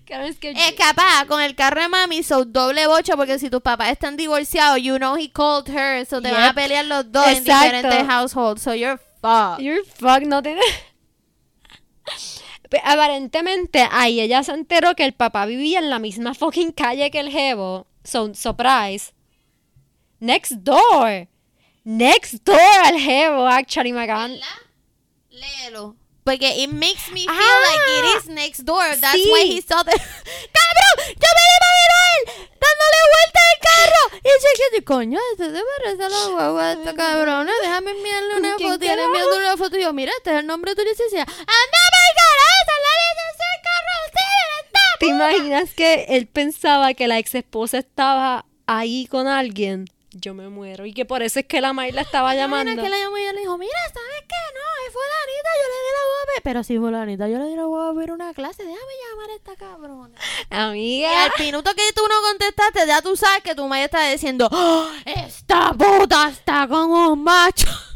Claro, 0.06 0.26
es 0.26 0.38
que 0.38 0.52
Es 0.52 0.74
capaz, 0.74 1.26
con 1.28 1.42
el 1.42 1.56
carro 1.56 1.82
de 1.82 1.88
mami, 1.88 2.24
so 2.24 2.46
doble 2.46 2.86
bocho, 2.88 3.16
porque 3.16 3.38
si 3.40 3.50
tus 3.50 3.62
papás 3.62 3.90
están 3.92 4.18
divorciados, 4.18 4.80
you 4.82 4.98
know 4.98 5.16
he 5.18 5.32
called 5.32 5.68
her, 5.70 6.06
so 6.06 6.22
te 6.22 6.32
van 6.32 6.44
a 6.44 6.54
pelear 6.54 6.86
los 6.86 7.12
dos 7.12 7.28
en 7.28 7.38
Exacto. 7.38 7.66
diferentes 7.78 8.08
households, 8.08 8.62
so 8.62 8.74
you're 8.74 9.00
fucked. 9.22 9.62
You're 9.64 9.84
fuck, 9.84 10.22
no 10.28 10.42
tiene. 10.44 10.62
Pe- 12.70 12.82
Aparentemente, 12.84 13.88
ahí 13.92 14.20
ella 14.22 14.44
se 14.44 14.52
enteró 14.54 14.96
que 14.96 15.06
el 15.06 15.14
papá 15.14 15.46
vivía 15.46 15.80
en 15.80 15.90
la 15.90 16.00
misma 16.00 16.34
fucking 16.34 16.72
calle 16.72 17.12
que 17.12 17.20
el 17.20 17.30
jevo. 17.32 17.88
So, 18.04 18.34
surprise. 18.34 19.14
Next 20.20 20.52
door. 20.64 21.28
Next 21.84 22.44
door 22.44 22.60
al 22.86 22.98
jevo, 23.00 23.48
actually, 23.48 23.92
acaban- 23.92 24.40
Léelo. 25.30 25.96
Porque 26.24 26.56
it 26.64 26.72
makes 26.72 27.12
me 27.12 27.22
feel 27.22 27.30
Ah, 27.30 27.62
like 27.70 27.84
it 28.00 28.24
is 28.24 28.30
next 28.30 28.62
door. 28.66 28.82
That's 29.00 29.14
sí. 29.14 29.30
why 29.32 29.44
he 29.46 29.62
saw 29.62 29.84
the... 29.84 29.92
¡Cabrón! 30.58 30.96
¡Yo 30.98 31.30
me 31.38 31.44
imagino 31.54 31.96
a 32.02 32.08
él! 32.16 32.50
¡Dándole 32.60 33.00
vuelta 33.14 33.40
al 33.46 33.60
carro! 33.62 34.18
Y 34.24 34.30
yo, 34.30 34.70
¿qué 34.72 34.84
coño? 34.84 35.20
Este 35.34 35.52
se 35.52 35.62
parece 35.78 36.04
a 36.04 36.10
la 36.10 36.28
guagua 36.32 36.72
esta 36.72 36.94
cabrona. 36.96 37.52
Déjame 37.62 37.92
enviarle 37.92 38.38
una 38.38 38.56
¿Quién 38.56 38.72
foto. 38.72 38.86
Y 38.86 38.88
él 38.88 39.00
enviando 39.00 39.38
una 39.38 39.58
foto. 39.58 39.78
Y 39.78 39.82
yo, 39.84 39.94
mira, 39.94 40.12
este 40.18 40.32
es 40.32 40.40
el 40.40 40.48
nombre 40.48 40.74
de 40.74 40.82
tu 40.84 40.90
licencia. 40.90 41.22
¡Anda 41.22 41.38
el 41.38 42.16
carajo! 42.18 42.58
¡Esa 42.64 42.74
es 42.74 42.82
la 42.82 42.94
licencia 43.06 43.46
del 43.52 43.62
carro! 43.62 43.96
¡Sí, 44.16 45.00
¿Te 45.00 45.06
imaginas 45.08 45.74
que 45.76 46.06
él 46.18 46.26
pensaba 46.26 46.94
que 46.96 47.08
la 47.08 47.20
ex 47.20 47.36
esposa 47.36 47.78
estaba 47.78 48.46
ahí 48.66 49.06
con 49.12 49.28
alguien? 49.28 49.86
Yo 50.18 50.34
me 50.34 50.48
muero. 50.48 50.86
Y 50.86 50.94
que 50.94 51.04
por 51.04 51.22
eso 51.24 51.40
es 51.42 51.46
que 51.46 51.60
la 51.60 51.74
May 51.74 51.92
la 51.92 52.00
estaba 52.02 52.34
llamando. 52.36 52.72
Imagina 52.72 52.84
que 52.84 52.90
la 52.90 53.04
llamó 53.04 53.18
y 53.18 53.22
ella 53.22 53.34
le 53.34 53.42
dijo, 53.42 53.58
mira, 53.58 53.78
¿sabes 53.88 54.22
qué? 54.22 54.36
No, 54.54 54.88
es 54.88 54.94
fulanita, 54.94 55.50
yo 55.58 55.68
le 55.68 55.76
di 55.76 55.92
la 55.92 56.06
guapa. 56.08 56.42
Pero 56.44 56.64
si 56.64 56.78
fulanita, 56.78 57.28
yo 57.28 57.38
le 57.40 57.46
di 57.50 57.56
la 57.58 57.66
guapa 57.66 58.02
a 58.02 58.06
a 58.12 58.14
una 58.14 58.34
clase. 58.34 58.64
Déjame 58.64 58.80
llamar 59.10 59.30
a 59.30 59.36
esta 59.36 59.56
cabrona. 59.58 60.16
Y 60.50 61.04
Amiga. 61.04 61.24
al 61.25 61.32
minuto 61.38 61.72
que 61.75 61.84
tú 61.94 62.01
no 62.08 62.30
contestaste, 62.30 62.88
ya 62.88 63.01
tú 63.01 63.18
sabes 63.18 63.44
que 63.44 63.56
tu 63.56 63.68
madre 63.68 63.84
está 63.86 64.10
diciendo, 64.10 64.48
"Oh, 64.51 64.88
esta 65.06 65.74
puta 65.74 66.30
está 66.30 66.66
con 66.70 66.92
un 66.92 67.22
macho. 67.22 67.68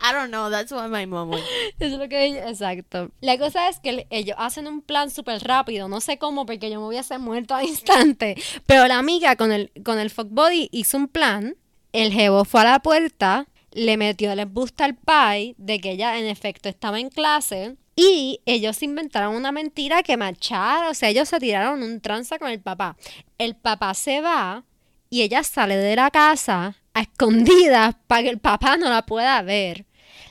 I 0.00 0.12
don't 0.14 0.28
know, 0.28 0.48
that's 0.48 0.70
what 0.70 0.88
my 0.88 1.06
mom. 1.06 1.32
Eso 1.34 1.42
es 1.80 1.92
lo 1.92 2.08
que 2.08 2.24
ella- 2.24 2.48
exacto. 2.48 3.10
La 3.20 3.36
cosa 3.36 3.68
es 3.68 3.80
que 3.80 3.90
el- 3.90 4.06
ellos 4.10 4.36
hacen 4.38 4.68
un 4.68 4.80
plan 4.80 5.10
súper 5.10 5.42
rápido, 5.42 5.88
no 5.88 6.00
sé 6.00 6.18
cómo, 6.18 6.46
porque 6.46 6.70
yo 6.70 6.80
me 6.80 6.86
hubiese 6.86 7.18
muerto 7.18 7.54
al 7.56 7.64
instante. 7.66 8.40
Pero 8.66 8.86
la 8.86 8.98
amiga 8.98 9.34
con 9.34 9.50
el, 9.50 9.72
con 9.84 9.98
el 9.98 10.10
fuck 10.10 10.28
body 10.30 10.68
hizo 10.72 10.96
un 10.96 11.08
plan. 11.08 11.56
El 11.92 12.12
jevo 12.12 12.44
fue 12.44 12.60
a 12.62 12.64
la 12.64 12.78
puerta, 12.80 13.46
le 13.72 13.96
metió 13.96 14.32
el 14.32 14.40
embuste 14.40 14.84
al 14.84 14.94
pie 14.96 15.54
de 15.58 15.80
que 15.80 15.92
ella 15.92 16.18
en 16.18 16.26
efecto 16.26 16.68
estaba 16.68 17.00
en 17.00 17.08
clase. 17.10 17.76
Y 17.96 18.40
ellos 18.46 18.82
inventaron 18.82 19.34
una 19.34 19.50
mentira 19.50 20.02
que 20.04 20.16
machara, 20.16 20.88
o 20.90 20.94
sea, 20.94 21.08
ellos 21.08 21.28
se 21.28 21.40
tiraron 21.40 21.82
un 21.82 22.00
tranza 22.00 22.38
con 22.38 22.48
el 22.50 22.60
papá. 22.60 22.96
El 23.38 23.56
papá 23.56 23.92
se 23.94 24.20
va 24.20 24.64
y 25.10 25.22
ella 25.22 25.42
sale 25.42 25.76
de 25.76 25.96
la 25.96 26.10
casa 26.12 26.76
a 26.94 27.00
escondidas 27.00 27.96
para 28.06 28.22
que 28.22 28.28
el 28.28 28.38
papá 28.38 28.76
no 28.76 28.88
la 28.88 29.04
pueda 29.04 29.42
ver. 29.42 29.86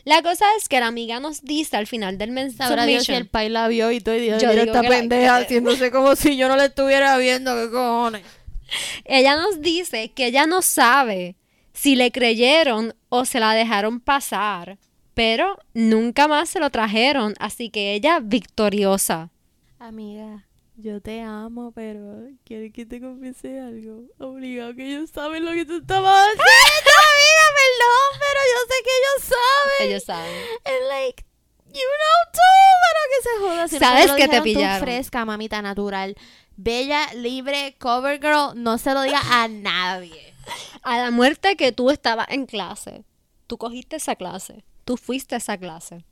La 0.06 0.22
cosa 0.22 0.46
es 0.58 0.70
que 0.70 0.80
la 0.80 0.88
amiga 0.88 1.20
nos 1.20 1.42
dice 1.42 1.76
al 1.76 1.88
final 1.88 2.18
del 2.18 2.32
mensaje. 2.32 2.70
Sabrá 2.70 2.86
Dios 2.86 3.04
si 3.04 3.12
el 3.14 3.28
pai 3.28 3.50
la 3.50 3.68
vio 3.68 3.92
y 3.92 4.00
todo 4.00 4.16
y 4.16 4.22
dijo, 4.22 4.38
Yo 4.38 4.48
mira 4.50 4.62
digo 4.64 4.74
esta 4.76 4.84
la- 4.84 4.90
pendeja 4.90 5.36
haciéndose 5.38 5.92
como 5.92 6.16
si 6.16 6.38
yo 6.38 6.48
no 6.48 6.56
la 6.56 6.66
estuviera 6.66 7.18
viendo, 7.18 7.54
qué 7.54 7.70
cojones. 7.70 8.22
Ella 9.06 9.36
nos 9.36 9.60
dice 9.62 10.12
que 10.14 10.28
ella 10.28 10.46
no 10.46 10.62
sabe 10.62 11.36
si 11.78 11.96
le 11.96 12.12
creyeron 12.12 12.96
o 13.10 13.24
se 13.26 13.40
la 13.40 13.54
dejaron 13.54 14.00
pasar, 14.00 14.80
pero 15.14 15.60
nunca 15.76 16.28
más 16.28 16.50
se 16.50 16.60
lo 16.60 16.72
trajeron, 16.72 17.36
así 17.40 17.70
que 17.70 17.94
ella 17.94 18.20
victoriosa. 18.20 19.30
Amiga, 19.78 20.48
yo 20.76 21.00
te 21.02 21.22
amo, 21.22 21.72
pero 21.74 22.00
¿quieres 22.44 22.74
que 22.74 22.88
te 22.88 23.00
confiese 23.00 23.60
algo? 23.60 24.02
Obligado 24.18 24.74
que 24.74 24.88
ellos 24.88 25.12
saben 25.12 25.46
lo 25.46 25.52
que 25.52 25.66
tú 25.66 25.78
estabas 25.78 26.12
haciendo, 26.28 26.92
amiga, 27.14 27.46
perdón, 27.62 28.20
pero 28.20 28.40
yo 28.54 28.60
sé 28.68 28.84
que 28.84 28.92
ellos 28.98 29.36
saben. 29.36 29.90
Ellos 29.90 30.04
saben. 30.04 30.36
And 30.66 30.88
like, 30.90 31.26
you 31.68 31.74
know 31.74 32.34
too, 32.34 32.74
pero 32.88 33.02
que 33.12 33.22
se 33.22 33.40
joda. 33.46 33.68
Si 33.68 33.78
Sabes 33.78 34.12
que 34.14 34.28
te 34.28 34.38
tú 34.38 34.44
pillaron. 34.44 34.80
fresca, 34.82 35.26
mamita 35.26 35.62
natural. 35.62 36.16
Bella, 36.56 37.14
libre, 37.14 37.76
cover 37.78 38.20
girl, 38.20 38.52
no 38.56 38.80
se 38.80 38.96
lo 38.96 39.04
diga 39.04 39.22
a 39.30 39.48
nadie. 39.48 40.34
A 40.84 40.98
la 40.98 41.12
muerte 41.12 41.56
que 41.56 41.72
tú 41.72 41.90
estabas 41.90 42.28
en 42.30 42.46
clase, 42.46 43.04
tú 43.48 43.58
cogiste 43.58 43.96
esa 43.98 44.16
clase, 44.16 44.64
tú 44.86 44.98
fuiste 44.98 45.36
a 45.36 45.40
esa 45.40 45.58
clase. 45.58 46.06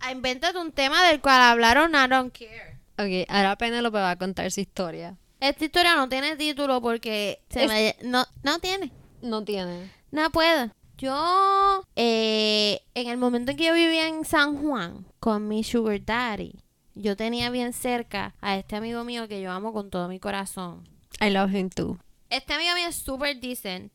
Ah, 0.00 0.12
Invéntate 0.12 0.58
un 0.58 0.72
tema 0.72 1.06
del 1.08 1.20
cual 1.20 1.40
hablaron 1.42 1.92
I 1.94 2.08
don't 2.08 2.32
care. 2.36 2.76
Ok, 2.98 3.28
ahora 3.28 3.56
Penélope 3.56 3.98
va 3.98 4.10
a 4.12 4.16
contar 4.18 4.50
su 4.50 4.60
historia. 4.60 5.16
Esta 5.40 5.64
historia 5.66 5.96
no 5.96 6.08
tiene 6.08 6.36
título 6.36 6.80
porque 6.80 7.40
se 7.50 7.64
Es- 7.64 7.68
me- 7.68 7.96
no, 8.02 8.24
no 8.42 8.58
tiene. 8.58 8.90
No 9.22 9.44
tiene. 9.44 9.90
No 10.10 10.30
puedo. 10.30 10.70
Yo, 10.98 11.82
eh, 11.94 12.80
en 12.94 13.08
el 13.08 13.18
momento 13.18 13.50
en 13.50 13.56
que 13.58 13.64
yo 13.66 13.74
vivía 13.74 14.08
en 14.08 14.24
San 14.24 14.56
Juan 14.62 15.06
con 15.20 15.46
mi 15.46 15.62
sugar 15.62 16.02
daddy, 16.04 16.54
yo 16.94 17.16
tenía 17.16 17.50
bien 17.50 17.74
cerca 17.74 18.34
a 18.40 18.56
este 18.56 18.76
amigo 18.76 19.04
mío 19.04 19.28
que 19.28 19.42
yo 19.42 19.50
amo 19.52 19.72
con 19.74 19.90
todo 19.90 20.08
mi 20.08 20.18
corazón. 20.18 20.88
I 21.20 21.28
love 21.30 21.54
him 21.54 21.68
too. 21.68 21.98
Este 22.30 22.54
amigo 22.54 22.74
mío 22.74 22.88
es 22.88 22.96
super 22.96 23.38
decent. 23.38 23.92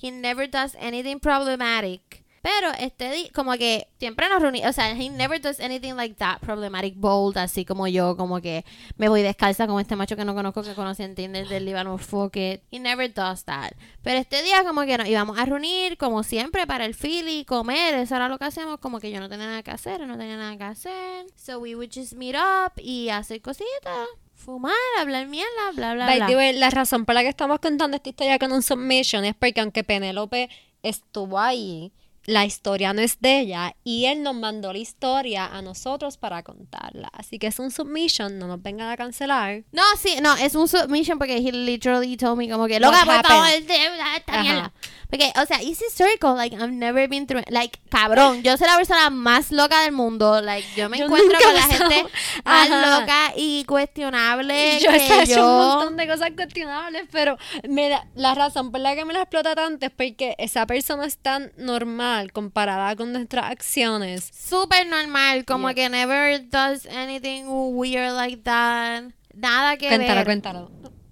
He 0.00 0.10
never 0.10 0.50
does 0.50 0.76
anything 0.76 1.18
problematic. 1.18 2.22
Pero 2.42 2.72
este 2.80 3.30
como 3.32 3.52
que 3.52 3.86
siempre 4.00 4.28
nos 4.28 4.42
reunimos, 4.42 4.70
o 4.70 4.72
sea, 4.72 4.90
he 4.90 5.08
never 5.08 5.40
does 5.40 5.60
anything 5.60 5.94
like 5.94 6.16
that 6.16 6.40
problematic 6.40 6.96
bold, 6.96 7.38
así 7.38 7.64
como 7.64 7.86
yo, 7.86 8.16
como 8.16 8.40
que 8.40 8.64
me 8.96 9.08
voy 9.08 9.22
descalza 9.22 9.68
como 9.68 9.78
este 9.78 9.94
macho 9.94 10.16
que 10.16 10.24
no 10.24 10.34
conozco 10.34 10.64
que 10.64 10.74
conocí 10.74 11.04
en 11.04 11.14
Tinder 11.14 11.46
del 11.46 11.64
Líbano, 11.64 11.98
fuck 11.98 12.34
it. 12.36 12.62
He 12.72 12.80
never 12.80 13.14
does 13.14 13.44
that. 13.44 13.74
Pero 14.02 14.18
este 14.18 14.42
día 14.42 14.64
como 14.64 14.82
que 14.82 14.98
nos 14.98 15.06
íbamos 15.06 15.38
a 15.38 15.44
reunir, 15.44 15.96
como 15.96 16.24
siempre, 16.24 16.66
para 16.66 16.84
el 16.84 16.96
Philly, 16.96 17.44
comer, 17.44 17.94
eso 17.94 18.16
era 18.16 18.28
lo 18.28 18.38
que 18.40 18.46
hacíamos, 18.46 18.80
como 18.80 18.98
que 18.98 19.12
yo 19.12 19.20
no 19.20 19.28
tenía 19.28 19.46
nada 19.46 19.62
que 19.62 19.70
hacer, 19.70 20.04
no 20.04 20.18
tenía 20.18 20.36
nada 20.36 20.56
que 20.56 20.64
hacer. 20.64 21.26
So 21.36 21.60
we 21.60 21.76
would 21.76 21.92
just 21.94 22.14
meet 22.14 22.34
up 22.34 22.72
y 22.76 23.10
hacer 23.10 23.40
cositas, 23.40 24.08
fumar, 24.42 24.74
hablar 24.98 25.26
mierda, 25.28 25.72
bla, 25.74 25.94
bla, 25.94 26.16
bla. 26.16 26.36
way, 26.36 26.52
la 26.54 26.70
razón 26.70 27.04
por 27.04 27.14
la 27.14 27.22
que 27.22 27.28
estamos 27.28 27.60
contando 27.60 27.96
esta 27.96 28.10
historia 28.10 28.38
con 28.38 28.52
un 28.52 28.62
submission 28.62 29.24
es 29.24 29.34
porque 29.34 29.60
aunque 29.60 29.84
Penélope 29.84 30.50
estuvo 30.82 31.38
ahí, 31.38 31.92
la 32.24 32.44
historia 32.44 32.92
no 32.92 33.00
es 33.02 33.20
de 33.20 33.40
ella 33.40 33.74
y 33.84 34.06
él 34.06 34.22
nos 34.22 34.34
mandó 34.34 34.72
la 34.72 34.78
historia 34.78 35.46
a 35.46 35.60
nosotros 35.62 36.16
para 36.16 36.42
contarla. 36.42 37.08
Así 37.12 37.38
que 37.38 37.48
es 37.48 37.58
un 37.58 37.70
submission, 37.70 38.38
no 38.38 38.46
nos 38.46 38.62
vengan 38.62 38.90
a 38.90 38.96
cancelar. 38.96 39.64
No, 39.72 39.82
sí, 40.00 40.16
no, 40.22 40.34
es 40.36 40.54
un 40.54 40.68
submission 40.68 41.18
porque 41.18 41.36
he 41.38 41.50
literally 41.52 42.16
told 42.16 42.38
me 42.38 42.48
como 42.48 42.66
que 42.66 42.78
loca, 42.80 43.04
por 43.04 43.26
favor, 43.26 43.46
esta 43.48 44.40
mierda. 44.42 44.72
Porque, 45.10 45.30
o 45.36 45.44
sea, 45.44 45.62
it's 45.62 45.82
historical, 45.82 46.34
like, 46.36 46.56
I've 46.56 46.72
never 46.72 47.06
been 47.06 47.26
through, 47.26 47.42
like, 47.50 47.78
cabrón, 47.90 48.42
yo 48.42 48.56
soy 48.56 48.66
la 48.66 48.76
persona 48.76 49.10
más 49.10 49.52
loca 49.52 49.82
del 49.82 49.92
mundo, 49.92 50.40
like, 50.40 50.66
yo 50.74 50.88
me 50.88 50.96
Yo 50.98 51.04
encuentro 51.04 51.38
con 51.38 51.50
he 51.50 51.54
la 51.54 51.62
gente 51.62 52.02
más 52.46 52.70
Ajá. 52.70 53.00
loca 53.00 53.32
y 53.36 53.64
cuestionable 53.66 54.78
Yo 54.80 54.90
he 54.90 54.98
que 55.06 55.22
hecho 55.24 55.34
yo. 55.36 55.44
un 55.46 55.66
montón 55.66 55.96
de 55.98 56.06
cosas 56.06 56.30
cuestionables, 56.34 57.02
pero 57.10 57.36
me 57.68 57.90
da- 57.90 58.06
la 58.14 58.34
razón 58.34 58.70
por 58.72 58.80
la 58.80 58.94
que 58.94 59.04
me 59.04 59.12
la 59.12 59.20
explota 59.20 59.54
tanto 59.54 59.84
es 59.84 59.92
porque 59.92 60.34
esa 60.38 60.66
persona 60.66 61.04
es 61.04 61.18
tan 61.18 61.52
normal 61.58 62.11
comparada 62.32 62.94
con 62.96 63.12
nuestras 63.12 63.50
acciones. 63.50 64.30
Súper 64.32 64.86
normal, 64.86 65.44
como 65.44 65.68
Yeah. 65.70 65.74
que 65.74 65.88
never 65.88 66.48
does 66.50 66.86
anything 66.86 67.44
weird 67.48 68.14
like 68.16 68.38
that, 68.42 69.04
nada 69.34 69.76
que 69.76 69.88
Cuéntalo, 69.88 70.14
ver. 70.16 70.24
cuéntalo. 70.24 70.70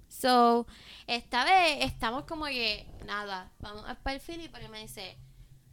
So, 0.08 0.66
esta 1.06 1.44
vez 1.44 1.84
estamos 1.84 2.24
como 2.24 2.44
que, 2.46 2.86
nada, 3.06 3.50
vamos 3.60 3.84
a 3.88 3.94
para 3.96 4.14
el 4.16 4.20
Philly, 4.20 4.48
pero 4.48 4.66
él 4.66 4.70
me 4.70 4.80
dice, 4.82 5.16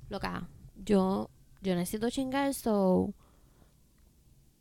loca, 0.10 0.48
yo, 0.84 1.30
yo 1.62 1.76
necesito 1.76 2.10
chingar, 2.10 2.54
so, 2.54 3.14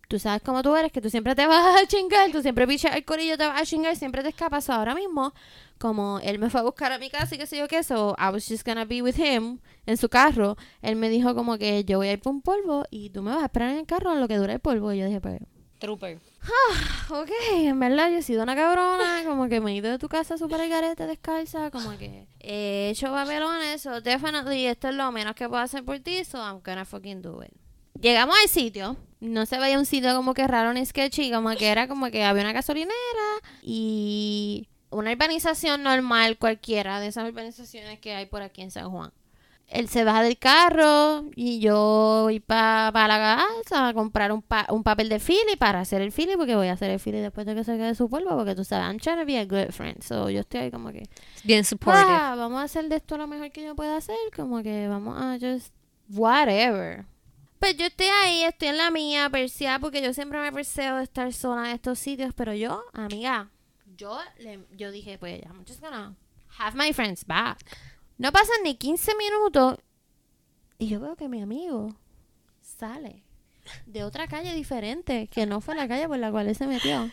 tú 0.08 0.18
sabes 0.18 0.42
cómo 0.42 0.62
tú 0.62 0.75
eres, 0.76 0.92
que 0.92 1.00
tú 1.00 1.10
siempre 1.10 1.34
te 1.34 1.46
vas 1.46 1.82
a 1.82 1.86
chingar, 1.86 2.30
tú 2.30 2.42
siempre 2.42 2.66
pichas 2.66 2.94
el 2.96 3.04
corillo, 3.04 3.36
te 3.36 3.46
vas 3.46 3.60
a 3.60 3.64
chingar, 3.64 3.96
siempre 3.96 4.22
te 4.22 4.28
escapas. 4.30 4.70
Ahora 4.70 4.94
mismo, 4.94 5.34
como 5.78 6.20
él 6.22 6.38
me 6.38 6.50
fue 6.50 6.60
a 6.60 6.64
buscar 6.64 6.92
a 6.92 6.98
mi 6.98 7.10
casa 7.10 7.34
y 7.34 7.38
qué 7.38 7.46
sé 7.46 7.58
yo 7.58 7.68
qué, 7.68 7.82
so, 7.82 8.14
I 8.18 8.30
was 8.32 8.46
just 8.48 8.66
gonna 8.66 8.84
be 8.84 9.02
with 9.02 9.16
him 9.18 9.60
en 9.86 9.96
su 9.96 10.08
carro, 10.08 10.56
él 10.82 10.96
me 10.96 11.08
dijo 11.08 11.34
como 11.34 11.58
que 11.58 11.84
yo 11.84 11.98
voy 11.98 12.08
a 12.08 12.12
ir 12.12 12.20
por 12.20 12.32
un 12.32 12.42
polvo 12.42 12.84
y 12.90 13.10
tú 13.10 13.22
me 13.22 13.30
vas 13.30 13.42
a 13.42 13.46
esperar 13.46 13.70
en 13.70 13.78
el 13.78 13.86
carro 13.86 14.12
en 14.12 14.20
lo 14.20 14.28
que 14.28 14.36
dure 14.36 14.54
el 14.54 14.60
polvo. 14.60 14.92
Y 14.92 14.98
yo 14.98 15.06
dije, 15.06 15.20
pues, 15.20 15.40
Trooper. 15.78 16.18
Ok, 17.10 17.30
en 17.52 17.78
verdad 17.78 18.10
yo 18.10 18.18
he 18.18 18.22
sido 18.22 18.42
una 18.42 18.56
cabrona, 18.56 19.22
como 19.25 19.48
que 19.48 19.60
me 19.60 19.72
he 19.72 19.76
ido 19.76 19.90
de 19.90 19.98
tu 19.98 20.08
casa 20.08 20.36
súper 20.38 20.60
al 20.60 20.68
garete 20.68 21.06
descalza, 21.06 21.70
como 21.70 21.96
que 21.98 22.26
he 22.40 22.90
hecho 22.90 23.12
papelones, 23.12 23.82
so 23.82 24.00
definitely 24.00 24.66
esto 24.66 24.88
es 24.88 24.94
lo 24.94 25.12
menos 25.12 25.34
que 25.34 25.48
puedo 25.48 25.62
hacer 25.62 25.84
por 25.84 25.98
ti, 26.00 26.25
so 26.25 26.38
I'm 26.38 26.60
gonna 26.64 26.84
fucking 26.84 27.22
do 27.22 27.42
it. 27.42 27.52
Llegamos 28.00 28.36
al 28.42 28.48
sitio, 28.48 28.96
no 29.20 29.46
se 29.46 29.58
veía 29.58 29.78
un 29.78 29.87
sitio 29.87 30.14
como 30.14 30.35
que 30.35 30.46
raro 30.46 30.73
ni 30.73 30.85
sketchy, 30.85 31.30
como 31.32 31.50
que 31.56 31.68
era 31.68 31.88
como 31.88 32.11
que 32.11 32.25
había 32.25 32.42
una 32.42 32.52
gasolinera 32.52 32.92
y 33.62 34.68
una 34.90 35.11
urbanización 35.12 35.82
normal 35.82 36.38
cualquiera 36.38 37.00
de 37.00 37.08
esas 37.08 37.28
urbanizaciones 37.28 37.99
que 37.99 38.14
hay 38.14 38.26
por 38.26 38.42
aquí 38.42 38.62
en 38.62 38.70
San 38.70 38.90
Juan. 38.90 39.11
Él 39.68 39.88
se 39.88 40.04
baja 40.04 40.23
del 40.23 40.38
carro 40.38 41.25
y 41.35 41.58
yo 41.58 42.20
voy 42.23 42.38
para 42.38 42.92
la 43.08 43.42
casa 43.58 43.88
a 43.88 43.94
comprar 43.94 44.30
un, 44.30 44.40
pa- 44.40 44.66
un 44.70 44.85
papel 44.85 45.08
de 45.08 45.18
Philly 45.18 45.56
para 45.58 45.80
hacer 45.80 46.02
el 46.02 46.12
Philly 46.12 46.37
porque 46.37 46.54
voy 46.54 46.68
a 46.68 46.75
hacer 46.75 46.88
el 46.90 47.00
Philly 47.00 47.18
después 47.18 47.46
de 47.46 47.56
que 47.56 47.64
se 47.64 47.76
quede 47.76 47.96
su 47.96 48.08
polvo 48.08 48.37
porque 48.37 48.54
tú 48.54 48.62
sabes, 48.64 48.87
I'm 48.87 49.00
trying 49.00 49.18
to 49.18 49.26
be 49.26 49.37
a 49.38 49.44
good 49.44 49.73
friend. 49.73 50.00
So 50.04 50.30
yo 50.30 50.40
estoy 50.40 50.61
ahí 50.61 50.70
como 50.70 50.92
que, 50.92 51.02
Bien 51.42 51.64
supportive. 51.64 52.04
ah, 52.08 52.37
vamos 52.38 52.61
a 52.61 52.62
hacer 52.62 52.88
de 52.88 52.94
esto 52.94 53.18
lo 53.18 53.26
mejor 53.26 53.50
que 53.50 53.64
yo 53.64 53.75
pueda 53.75 53.96
hacer, 53.96 54.14
como 54.37 54.62
que 54.62 54.87
vamos 54.87 55.20
a 55.20 55.37
just 55.40 55.73
whatever. 56.11 57.04
Pues 57.58 57.76
yo 57.76 57.86
estoy 57.86 58.06
ahí, 58.06 58.42
estoy 58.42 58.68
en 58.68 58.76
la 58.76 58.90
mía, 58.90 59.30
perseada, 59.30 59.78
porque 59.78 60.02
yo 60.02 60.12
siempre 60.12 60.40
me 60.40 60.52
perseo 60.52 60.96
de 60.96 61.04
estar 61.04 61.32
sola 61.32 61.68
en 61.70 61.75
estos 61.75 61.98
sitios, 61.98 62.34
pero 62.34 62.52
yo, 62.54 62.82
amiga, 62.92 63.50
yo, 63.96 64.18
le, 64.38 64.60
yo 64.76 64.90
dije, 64.90 65.18
pues, 65.18 65.42
I'm 65.42 65.64
just 65.66 65.80
gonna 65.80 66.14
have 66.58 66.76
my 66.76 66.92
friends 66.92 67.25
back. 67.26 67.58
No 68.18 68.30
pasan 68.32 68.62
ni 68.62 68.76
15 68.76 69.12
minutos 69.16 69.78
y 70.78 70.88
yo 70.88 71.00
veo 71.00 71.16
que 71.16 71.28
mi 71.28 71.40
amigo 71.40 71.94
sale 72.60 73.25
de 73.86 74.04
otra 74.04 74.28
calle 74.28 74.54
diferente, 74.54 75.28
que 75.28 75.46
no 75.46 75.60
fue 75.60 75.75
la 75.75 75.88
calle 75.88 76.06
por 76.08 76.18
la 76.18 76.30
cual 76.30 76.48
él 76.48 76.56
se 76.56 76.66
metió. 76.66 77.10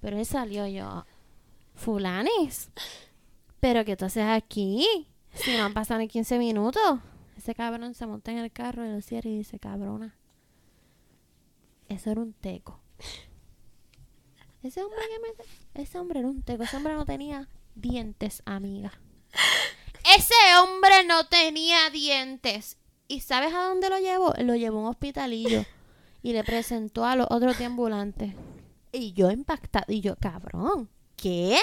Pero 0.00 0.18
él 0.18 0.26
salió 0.26 0.66
yo, 0.66 1.04
fulanis, 1.74 2.70
¿pero 3.60 3.84
qué 3.84 3.96
tú 3.96 4.04
haces 4.06 4.24
aquí? 4.24 5.06
Si 5.34 5.56
no 5.56 5.64
han 5.64 5.74
pasado 5.74 6.00
ni 6.00 6.08
15 6.08 6.38
minutos. 6.38 7.00
Ese 7.40 7.54
cabrón 7.54 7.94
se 7.94 8.06
monta 8.06 8.30
en 8.30 8.36
el 8.36 8.52
carro 8.52 8.84
y 8.84 8.90
lo 8.90 9.00
cierra 9.00 9.30
y 9.30 9.38
dice, 9.38 9.58
cabrona, 9.58 10.14
eso 11.88 12.10
era 12.10 12.20
un 12.20 12.34
teco. 12.34 12.82
Ese 14.62 14.82
hombre 14.82 14.98
que 15.08 15.18
me... 15.20 15.82
Ese 15.82 15.98
hombre 15.98 16.20
era 16.20 16.28
un 16.28 16.42
teco. 16.42 16.64
Ese 16.64 16.76
hombre 16.76 16.92
no 16.92 17.06
tenía 17.06 17.48
dientes, 17.74 18.42
amiga. 18.44 18.92
Ese 20.14 20.34
hombre 20.62 21.02
no 21.06 21.28
tenía 21.28 21.88
dientes. 21.88 22.76
¿Y 23.08 23.20
sabes 23.20 23.54
a 23.54 23.62
dónde 23.62 23.88
lo 23.88 23.98
llevó? 23.98 24.34
Lo 24.40 24.54
llevó 24.54 24.80
a 24.80 24.82
un 24.82 24.88
hospitalillo. 24.88 25.64
Y 26.22 26.34
le 26.34 26.44
presentó 26.44 27.06
a 27.06 27.16
los 27.16 27.26
otros 27.30 27.58
ambulantes. 27.62 28.34
Y 28.92 29.14
yo 29.14 29.30
impactada. 29.30 29.86
Y 29.88 30.02
yo, 30.02 30.16
cabrón, 30.16 30.90
¿qué? 31.16 31.56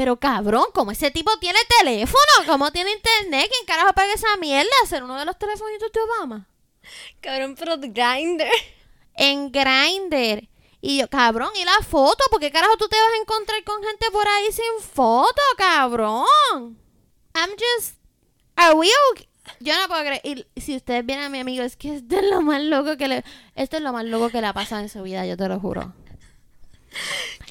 Pero 0.00 0.18
cabrón, 0.18 0.64
¿cómo 0.72 0.92
ese 0.92 1.10
tipo 1.10 1.30
tiene 1.40 1.58
teléfono? 1.78 2.32
¿Cómo 2.46 2.72
tiene 2.72 2.90
internet? 2.90 3.50
¿Quién 3.50 3.66
carajo 3.66 3.92
paga 3.92 4.14
esa 4.14 4.34
mierda? 4.38 4.70
¿Ser 4.88 5.02
uno 5.02 5.18
de 5.18 5.26
los 5.26 5.38
telefonitos 5.38 5.92
de 5.92 6.00
Obama? 6.00 6.48
Cabrón, 7.20 7.54
pero 7.54 7.76
Grindr. 7.76 8.46
En 9.12 9.52
Grindr. 9.52 10.48
Y 10.80 11.00
yo, 11.00 11.10
cabrón, 11.10 11.50
¿y 11.54 11.66
la 11.66 11.86
foto? 11.86 12.24
¿Por 12.30 12.40
qué 12.40 12.50
carajo 12.50 12.78
tú 12.78 12.88
te 12.88 12.96
vas 12.96 13.12
a 13.12 13.20
encontrar 13.20 13.62
con 13.62 13.82
gente 13.82 14.10
por 14.10 14.26
ahí 14.26 14.46
sin 14.50 14.90
foto, 14.90 15.42
cabrón? 15.58 16.24
I'm 17.34 17.50
just... 17.50 17.96
Are 18.56 18.74
we 18.76 18.88
okay? 19.10 19.28
Yo 19.60 19.78
no 19.78 19.86
puedo 19.86 20.00
creer. 20.00 20.22
Y 20.24 20.60
si 20.62 20.76
ustedes 20.76 21.04
vienen 21.04 21.26
a 21.26 21.28
mi 21.28 21.40
amigo, 21.40 21.62
es 21.62 21.76
que 21.76 21.96
esto 21.96 22.16
es 22.16 22.24
lo 22.30 22.40
más 22.40 22.62
loco 22.62 22.96
que 22.96 23.06
le... 23.06 23.22
Esto 23.54 23.76
es 23.76 23.82
lo 23.82 23.92
más 23.92 24.06
loco 24.06 24.30
que 24.30 24.40
le 24.40 24.46
ha 24.46 24.54
pasado 24.54 24.80
en 24.80 24.88
su 24.88 25.02
vida, 25.02 25.26
yo 25.26 25.36
te 25.36 25.46
lo 25.46 25.60
juro. 25.60 25.92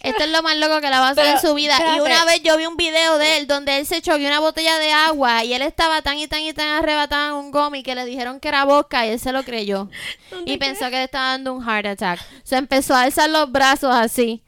Esto 0.01 0.24
es 0.24 0.31
lo 0.31 0.41
más 0.41 0.58
loco 0.58 0.79
que 0.79 0.88
ha 0.88 0.91
pasado 0.91 1.15
Pero, 1.15 1.29
en 1.31 1.41
su 1.41 1.53
vida. 1.53 1.77
Y 1.96 2.00
una 2.00 2.25
vez 2.25 2.41
yo 2.41 2.58
vi 2.58 2.65
un 2.65 2.77
video 2.77 3.17
de 3.17 3.38
él 3.38 3.48
donde 3.48 3.77
él 3.77 3.86
se 3.86 4.01
choqueó 4.01 4.27
una 4.27 4.39
botella 4.39 4.77
de 4.79 4.91
agua 4.91 5.43
y 5.43 5.53
él 5.53 5.62
estaba 5.62 6.01
tan 6.01 6.17
y 6.17 6.27
tan 6.27 6.41
y 6.41 6.53
tan 6.53 6.67
arrebatado 6.69 7.29
en 7.29 7.46
un 7.46 7.51
gomi 7.51 7.84
que 7.84 7.96
le 7.96 8.05
dijeron 8.05 8.39
que 8.39 8.48
era 8.48 8.63
vodka 8.63 9.05
y 9.05 9.10
él 9.10 9.19
se 9.19 9.31
lo 9.31 9.43
creyó. 9.43 9.89
¿Dónde 10.31 10.51
Y 10.51 10.58
pensó 10.58 10.86
que 10.86 10.98
le 10.98 11.03
estaba 11.03 11.31
dando 11.31 11.53
un 11.53 11.63
heart 11.63 11.86
attack. 11.86 12.19
Se 12.43 12.55
empezó 12.55 12.96
a 12.96 13.03
alzar 13.03 13.29
los 13.29 13.51
brazos 13.51 13.93
así. 13.93 14.43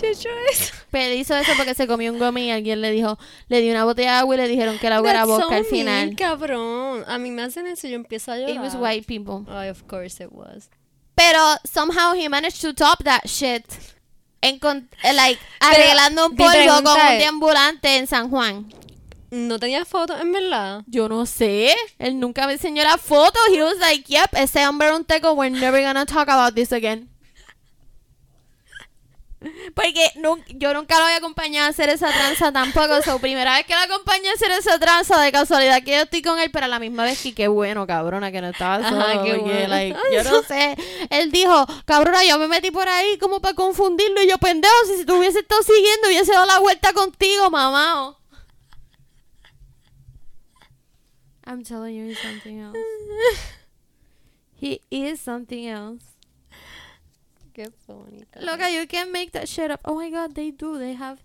Yo 0.00 0.08
hecho 0.08 0.28
eso. 0.52 0.74
Pero 0.90 1.14
hizo 1.14 1.36
eso 1.36 1.52
porque 1.56 1.74
se 1.74 1.86
comió 1.86 2.12
un 2.12 2.18
gomi 2.18 2.46
y 2.46 2.50
alguien 2.50 2.80
le 2.80 2.90
dijo, 2.90 3.18
le 3.48 3.60
dio 3.60 3.72
una 3.72 3.84
botella 3.84 4.12
de 4.12 4.16
agua 4.18 4.34
y 4.34 4.38
le 4.38 4.48
dijeron 4.48 4.78
que 4.78 4.88
el 4.88 4.92
agua 4.92 5.10
era 5.10 5.24
vodka 5.24 5.46
so 5.48 5.54
al 5.54 5.64
final. 5.64 6.06
mean, 6.06 6.16
cabrón. 6.16 7.04
A 7.06 7.18
mí 7.18 7.30
me 7.30 7.42
hacen 7.42 7.66
eso 7.66 7.86
y 7.86 7.90
yo 7.90 7.96
empiezo 7.96 8.32
a 8.32 8.38
llorar. 8.38 8.54
It 8.54 8.60
was 8.60 8.74
white 8.74 9.06
people. 9.06 9.44
Oh, 9.48 9.70
of 9.70 9.84
course 9.86 10.22
it 10.22 10.30
was. 10.32 10.68
Pero 11.24 11.56
somehow 11.64 12.14
he 12.14 12.28
managed 12.28 12.60
to 12.62 12.74
top 12.74 13.04
that 13.04 13.28
shit. 13.28 13.64
Encon- 14.42 14.88
eh, 15.04 15.12
like, 15.12 15.38
arreglando 15.60 16.26
un 16.26 16.36
polvo 16.36 16.82
con 16.82 17.00
un 17.12 17.18
deambulante 17.18 17.96
en 17.96 18.06
San 18.08 18.28
Juan. 18.28 18.72
No 19.30 19.58
tenía 19.58 19.84
fotos, 19.84 20.20
en 20.20 20.32
verdad. 20.32 20.82
Yo 20.86 21.08
no 21.08 21.24
sé. 21.26 21.74
Él 21.98 22.18
nunca 22.18 22.46
me 22.46 22.54
enseñó 22.54 22.82
la 22.82 22.98
foto. 22.98 23.38
He 23.50 23.62
was 23.62 23.78
like, 23.78 24.04
yep, 24.12 24.28
ese 24.34 24.66
hombre 24.66 24.92
un 24.92 25.04
teco. 25.04 25.32
We're 25.34 25.48
never 25.50 25.80
gonna 25.80 26.04
talk 26.04 26.28
about 26.28 26.54
this 26.54 26.72
again. 26.72 27.08
Porque 29.74 30.10
nun- 30.16 30.44
yo 30.48 30.72
nunca 30.74 30.98
lo 30.98 31.04
había 31.04 31.16
acompañado 31.16 31.66
a 31.66 31.70
hacer 31.70 31.88
esa 31.88 32.08
tranza 32.12 32.52
tampoco. 32.52 33.02
So, 33.02 33.18
primera 33.18 33.54
vez 33.56 33.66
que 33.66 33.74
lo 33.74 33.80
acompañé 33.80 34.28
a 34.28 34.32
hacer 34.32 34.50
esa 34.52 34.78
tranza, 34.78 35.20
de 35.20 35.32
casualidad 35.32 35.82
que 35.82 35.92
yo 35.92 36.02
estoy 36.02 36.22
con 36.22 36.38
él, 36.38 36.50
pero 36.50 36.66
a 36.66 36.68
la 36.68 36.78
misma 36.78 37.04
vez 37.04 37.22
que 37.22 37.34
qué 37.34 37.48
bueno, 37.48 37.86
cabrona, 37.86 38.30
que 38.32 38.40
no 38.40 38.48
estaba 38.48 38.76
Ajá, 38.76 38.88
solo. 38.88 39.22
qué 39.24 39.34
porque, 39.34 39.50
bueno. 39.52 39.68
like, 39.68 39.96
yo 40.12 40.24
no 40.24 40.42
sé. 40.42 40.76
Él 41.10 41.30
dijo, 41.32 41.66
cabrona, 41.84 42.24
yo 42.24 42.38
me 42.38 42.48
metí 42.48 42.70
por 42.70 42.88
ahí 42.88 43.18
como 43.18 43.40
para 43.40 43.54
confundirlo. 43.54 44.22
Y 44.22 44.28
yo, 44.28 44.38
pendejo, 44.38 44.74
si, 44.86 44.98
si 44.98 45.04
tú 45.04 45.16
hubiese 45.16 45.40
estado 45.40 45.62
siguiendo, 45.62 46.08
hubiese 46.08 46.32
dado 46.32 46.46
la 46.46 46.58
vuelta 46.60 46.92
contigo, 46.92 47.50
mamá. 47.50 48.16
I'm 51.44 51.64
telling 51.64 51.96
you, 51.96 52.04
he's 52.10 52.18
something 52.20 52.58
else. 52.60 52.78
He 54.60 54.80
is 54.90 55.20
something 55.20 55.66
else. 55.66 56.04
Qué 57.52 57.70
funny. 57.86 58.24
Loca, 58.40 58.70
you 58.70 58.86
can't 58.86 59.10
make 59.12 59.30
that 59.32 59.46
shit 59.46 59.70
up. 59.70 59.80
Oh 59.84 59.94
my 59.94 60.10
god, 60.10 60.32
they 60.34 60.52
do. 60.52 60.78
They 60.78 60.94
have. 60.94 61.18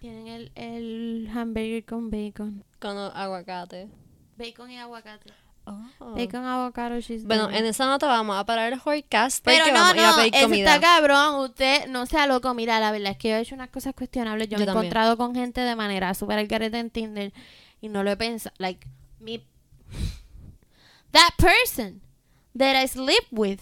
Tienen 0.00 0.28
el, 0.28 0.52
el 0.54 1.28
hamburger 1.34 1.84
con 1.84 2.10
bacon. 2.10 2.64
Con 2.78 2.96
aguacate. 2.98 3.88
Bacon 4.36 4.70
y 4.70 4.78
aguacate. 4.78 5.32
Oh. 5.66 6.14
Bacon, 6.14 6.44
avocado, 6.44 7.00
cheese. 7.00 7.24
Bueno, 7.24 7.48
en 7.50 7.64
esa 7.64 7.86
nota 7.86 8.06
vamos 8.06 8.36
a 8.36 8.44
parar 8.44 8.70
el 8.74 8.78
podcast 8.80 9.42
Pero 9.42 9.66
no, 9.68 9.72
vamos 9.72 9.94
a 9.94 9.96
ir 9.96 10.02
a 10.02 10.10
no, 10.10 10.16
pedir 10.16 10.34
eso 10.34 10.44
comida. 10.44 10.74
está 10.74 10.86
cabrón. 10.86 11.36
Usted 11.40 11.86
no 11.88 12.04
sea 12.04 12.26
loco. 12.26 12.52
Mira, 12.52 12.78
la 12.80 12.92
verdad 12.92 13.12
es 13.12 13.16
que 13.18 13.30
yo 13.30 13.36
he 13.36 13.40
hecho 13.40 13.54
unas 13.54 13.70
cosas 13.70 13.94
cuestionables. 13.94 14.48
Yo, 14.48 14.52
Yo 14.52 14.58
me 14.58 14.64
he 14.64 14.66
también. 14.66 14.84
encontrado 14.84 15.16
con 15.16 15.34
gente 15.34 15.62
de 15.62 15.74
manera 15.74 16.12
súper 16.12 16.38
al 16.38 16.48
garete 16.48 16.78
en 16.78 16.90
Tinder 16.90 17.32
y 17.80 17.88
no 17.88 18.02
lo 18.02 18.10
he 18.10 18.16
pensado. 18.18 18.54
Like, 18.58 18.86
mi. 19.20 19.42
That 21.12 21.30
person 21.38 22.02
that 22.54 22.76
I 22.76 22.86
sleep 22.86 23.24
with 23.30 23.60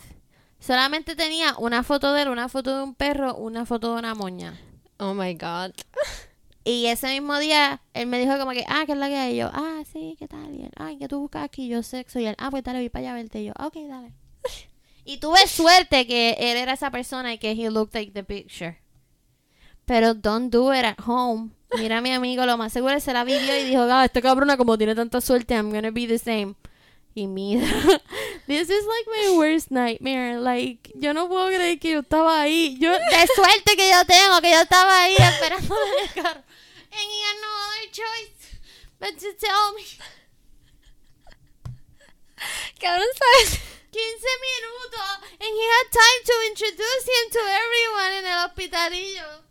solamente 0.62 1.16
tenía 1.16 1.56
una 1.58 1.82
foto 1.82 2.12
de 2.12 2.22
él, 2.22 2.28
una 2.28 2.48
foto 2.48 2.76
de 2.76 2.82
un 2.84 2.94
perro, 2.94 3.34
una 3.34 3.66
foto 3.66 3.92
de 3.92 3.98
una 3.98 4.14
moña. 4.14 4.58
Oh 4.98 5.12
my 5.12 5.34
god. 5.34 5.72
Y 6.64 6.86
ese 6.86 7.08
mismo 7.08 7.38
día, 7.40 7.82
él 7.92 8.06
me 8.06 8.20
dijo 8.20 8.38
como 8.38 8.52
que, 8.52 8.64
ah, 8.68 8.84
¿qué 8.86 8.92
es 8.92 8.98
la 8.98 9.08
que 9.08 9.16
hay? 9.16 9.34
Y 9.34 9.38
yo, 9.38 9.50
ah, 9.52 9.82
sí, 9.92 10.14
¿qué 10.16 10.28
tal? 10.28 10.54
Y 10.54 10.62
él, 10.62 10.70
ay, 10.76 10.96
¿qué 10.96 11.08
tú 11.08 11.18
buscas 11.18 11.42
aquí? 11.42 11.66
Yo 11.66 11.82
sexo. 11.82 12.20
Y 12.20 12.26
él, 12.26 12.36
ah, 12.38 12.50
pues 12.50 12.62
dale, 12.62 12.78
voy 12.78 12.88
para 12.88 13.06
allá 13.06 13.12
a 13.12 13.14
verte. 13.14 13.40
Y 13.40 13.46
yo, 13.46 13.52
ok, 13.58 13.74
dale. 13.88 14.12
y 15.04 15.18
tuve 15.18 15.44
suerte 15.48 16.06
que 16.06 16.36
él 16.38 16.56
era 16.56 16.74
esa 16.74 16.92
persona 16.92 17.34
y 17.34 17.38
que 17.38 17.50
he 17.50 17.68
looked 17.68 17.94
like 17.94 18.12
the 18.12 18.22
picture. 18.22 18.78
Pero 19.84 20.14
don't 20.14 20.52
do 20.52 20.72
it 20.72 20.84
at 20.84 21.00
home. 21.04 21.50
Mira 21.76 21.98
a 21.98 22.00
mi 22.00 22.12
amigo, 22.12 22.46
lo 22.46 22.56
más 22.56 22.72
seguro 22.72 23.00
se 23.00 23.12
la 23.12 23.24
vivió 23.24 23.58
y 23.58 23.64
dijo, 23.64 23.82
ah, 23.90 24.04
esta 24.04 24.22
cabrona 24.22 24.56
como 24.56 24.78
tiene 24.78 24.94
tanta 24.94 25.20
suerte, 25.20 25.54
I'm 25.54 25.72
gonna 25.72 25.90
be 25.90 26.06
the 26.06 26.18
same. 26.18 26.54
Y 27.14 27.26
mira, 27.26 27.66
this 28.46 28.70
is 28.70 28.86
like 28.86 29.06
my 29.06 29.36
worst 29.36 29.70
nightmare. 29.70 30.40
Like, 30.40 30.92
yo 30.98 31.12
no 31.12 31.28
puedo 31.28 31.48
creer 31.48 31.78
que 31.80 31.92
yo 31.92 32.00
estaba 32.00 32.42
ahí. 32.42 32.76
Yo, 32.78 32.92
de 32.92 33.26
suerte 33.34 33.76
que 33.76 33.90
yo 33.90 34.04
tengo, 34.04 34.40
que 34.40 34.50
yo 34.50 34.60
estaba 34.60 35.02
ahí 35.02 35.16
esperando 35.18 35.74
en 35.74 36.02
el 36.02 36.22
carro. 36.22 36.42
And 36.92 37.08
he 37.08 37.22
had 37.22 37.36
no 37.40 37.48
other 37.48 37.88
choice 37.90 38.58
but 39.00 39.18
to 39.18 39.32
tell 39.38 39.72
me. 39.74 39.84
Cabrón, 42.78 43.06
¿sabes? 43.14 43.60
15 43.92 44.02
minutos. 44.40 45.28
And 45.40 45.52
he 45.52 45.66
had 45.68 45.86
time 45.92 46.22
to 46.24 46.34
introduce 46.50 47.04
him 47.06 47.30
to 47.30 47.40
everyone 47.40 48.12
en 48.18 48.26
el 48.26 48.38
hospitalillo. 48.46 49.42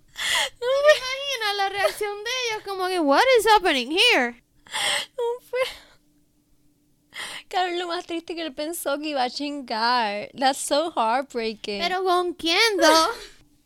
¿Te 0.60 0.65
imaginas 0.65 1.55
la 1.57 1.69
reacción 1.69 2.24
de 2.24 2.31
ellos? 2.45 2.63
Como 2.63 2.88
que, 2.88 3.00
what 3.00 3.24
is 3.39 3.48
happening 3.48 3.91
here? 3.91 4.43
No 5.17 5.24
fue. 5.50 5.60
Cabrón, 7.51 7.79
lo 7.79 7.88
más 7.88 8.05
triste 8.05 8.34
que 8.34 8.41
él 8.43 8.53
pensó 8.53 8.98
que 8.98 9.10
iba 9.10 9.24
a 9.24 9.29
chingar. 9.29 10.29
That's 10.38 10.58
so 10.60 10.91
heartbreaking. 10.96 11.81
Pero 11.81 12.03
¿con 12.03 12.34
quién, 12.34 12.58
though? 12.79 13.10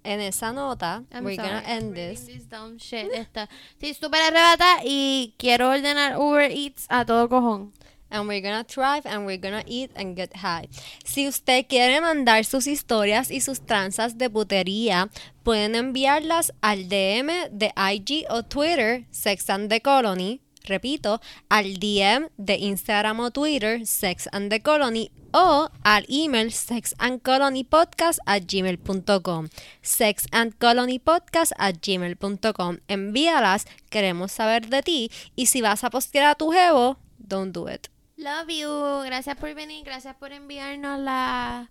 en 0.04 0.22
esa 0.22 0.52
nota, 0.54 1.04
I'm 1.12 1.24
we're 1.26 1.36
sorry, 1.36 1.48
gonna 1.50 1.64
end 1.68 1.96
reading 1.96 2.26
this. 2.28 2.50
dumb 2.50 2.78
shit. 2.78 3.12
Esta. 3.14 3.50
Sí, 3.80 3.94
súper 3.94 4.22
arrebata 4.22 4.82
y 4.84 5.34
quiero 5.38 5.70
ordenar 5.70 6.18
Uber 6.20 6.52
Eats 6.52 6.86
a 6.90 7.06
todo 7.06 7.28
cojón. 7.30 7.74
And 8.12 8.28
we're 8.30 8.40
gonna 8.42 8.64
thrive 8.64 9.02
and 9.06 9.26
we're 9.26 9.40
gonna 9.40 9.64
eat 9.66 9.90
and 9.96 10.16
get 10.16 10.32
high. 10.38 10.70
Si 11.04 11.28
usted 11.28 11.66
quiere 11.68 12.00
mandar 12.02 12.46
sus 12.46 12.68
historias 12.68 13.32
y 13.32 13.42
sus 13.42 13.62
tranzas 13.66 14.18
de 14.18 14.30
putería, 14.30 15.10
pueden 15.44 15.74
enviarlas 15.76 16.54
al 16.62 16.88
DM 16.88 17.50
de 17.52 17.74
IG 17.76 18.26
o 18.30 18.44
Twitter, 18.44 19.06
Sex 19.10 19.50
and 19.50 19.70
the 19.70 19.82
Colony. 19.82 20.40
Repito, 20.66 21.22
al 21.50 21.76
DM 21.76 22.30
de 22.38 22.58
Instagram 22.58 23.20
o 23.20 23.32
Twitter, 23.32 23.86
Sex 23.86 24.28
and 24.32 24.50
the 24.50 24.62
Colony, 24.62 25.12
o 25.32 25.70
al 25.84 26.06
email 26.08 26.52
sexandcolonypodcast 26.52 28.20
at 28.26 28.44
gmail.com. 28.48 29.50
Sexandcolonypodcast 29.82 31.52
at 31.58 31.76
gmail.com. 31.82 32.78
Envíalas, 32.88 33.66
queremos 33.90 34.32
saber 34.32 34.70
de 34.70 34.82
ti. 34.82 35.12
Y 35.36 35.48
si 35.48 35.62
vas 35.62 35.84
a 35.84 35.90
postear 35.90 36.26
a 36.26 36.36
tu 36.36 36.52
jevo, 36.52 36.98
don't 37.18 37.54
do 37.54 37.70
it. 37.70 37.88
Love 38.18 38.50
you. 38.50 39.02
Gracias 39.06 39.36
por 39.36 39.54
venir. 39.54 39.84
Gracias 39.84 40.16
por 40.16 40.32
enviarnos 40.32 41.00
la, 41.00 41.70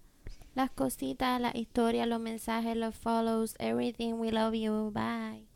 las 0.55 0.71
cositas, 0.71 1.41
las 1.41 1.55
historias, 1.55 2.07
los 2.07 2.21
mensajes, 2.21 2.77
los 2.77 2.95
follows, 2.95 3.55
everything. 3.59 4.15
We 4.15 4.31
love 4.31 4.55
you. 4.55 4.91
Bye. 4.93 5.49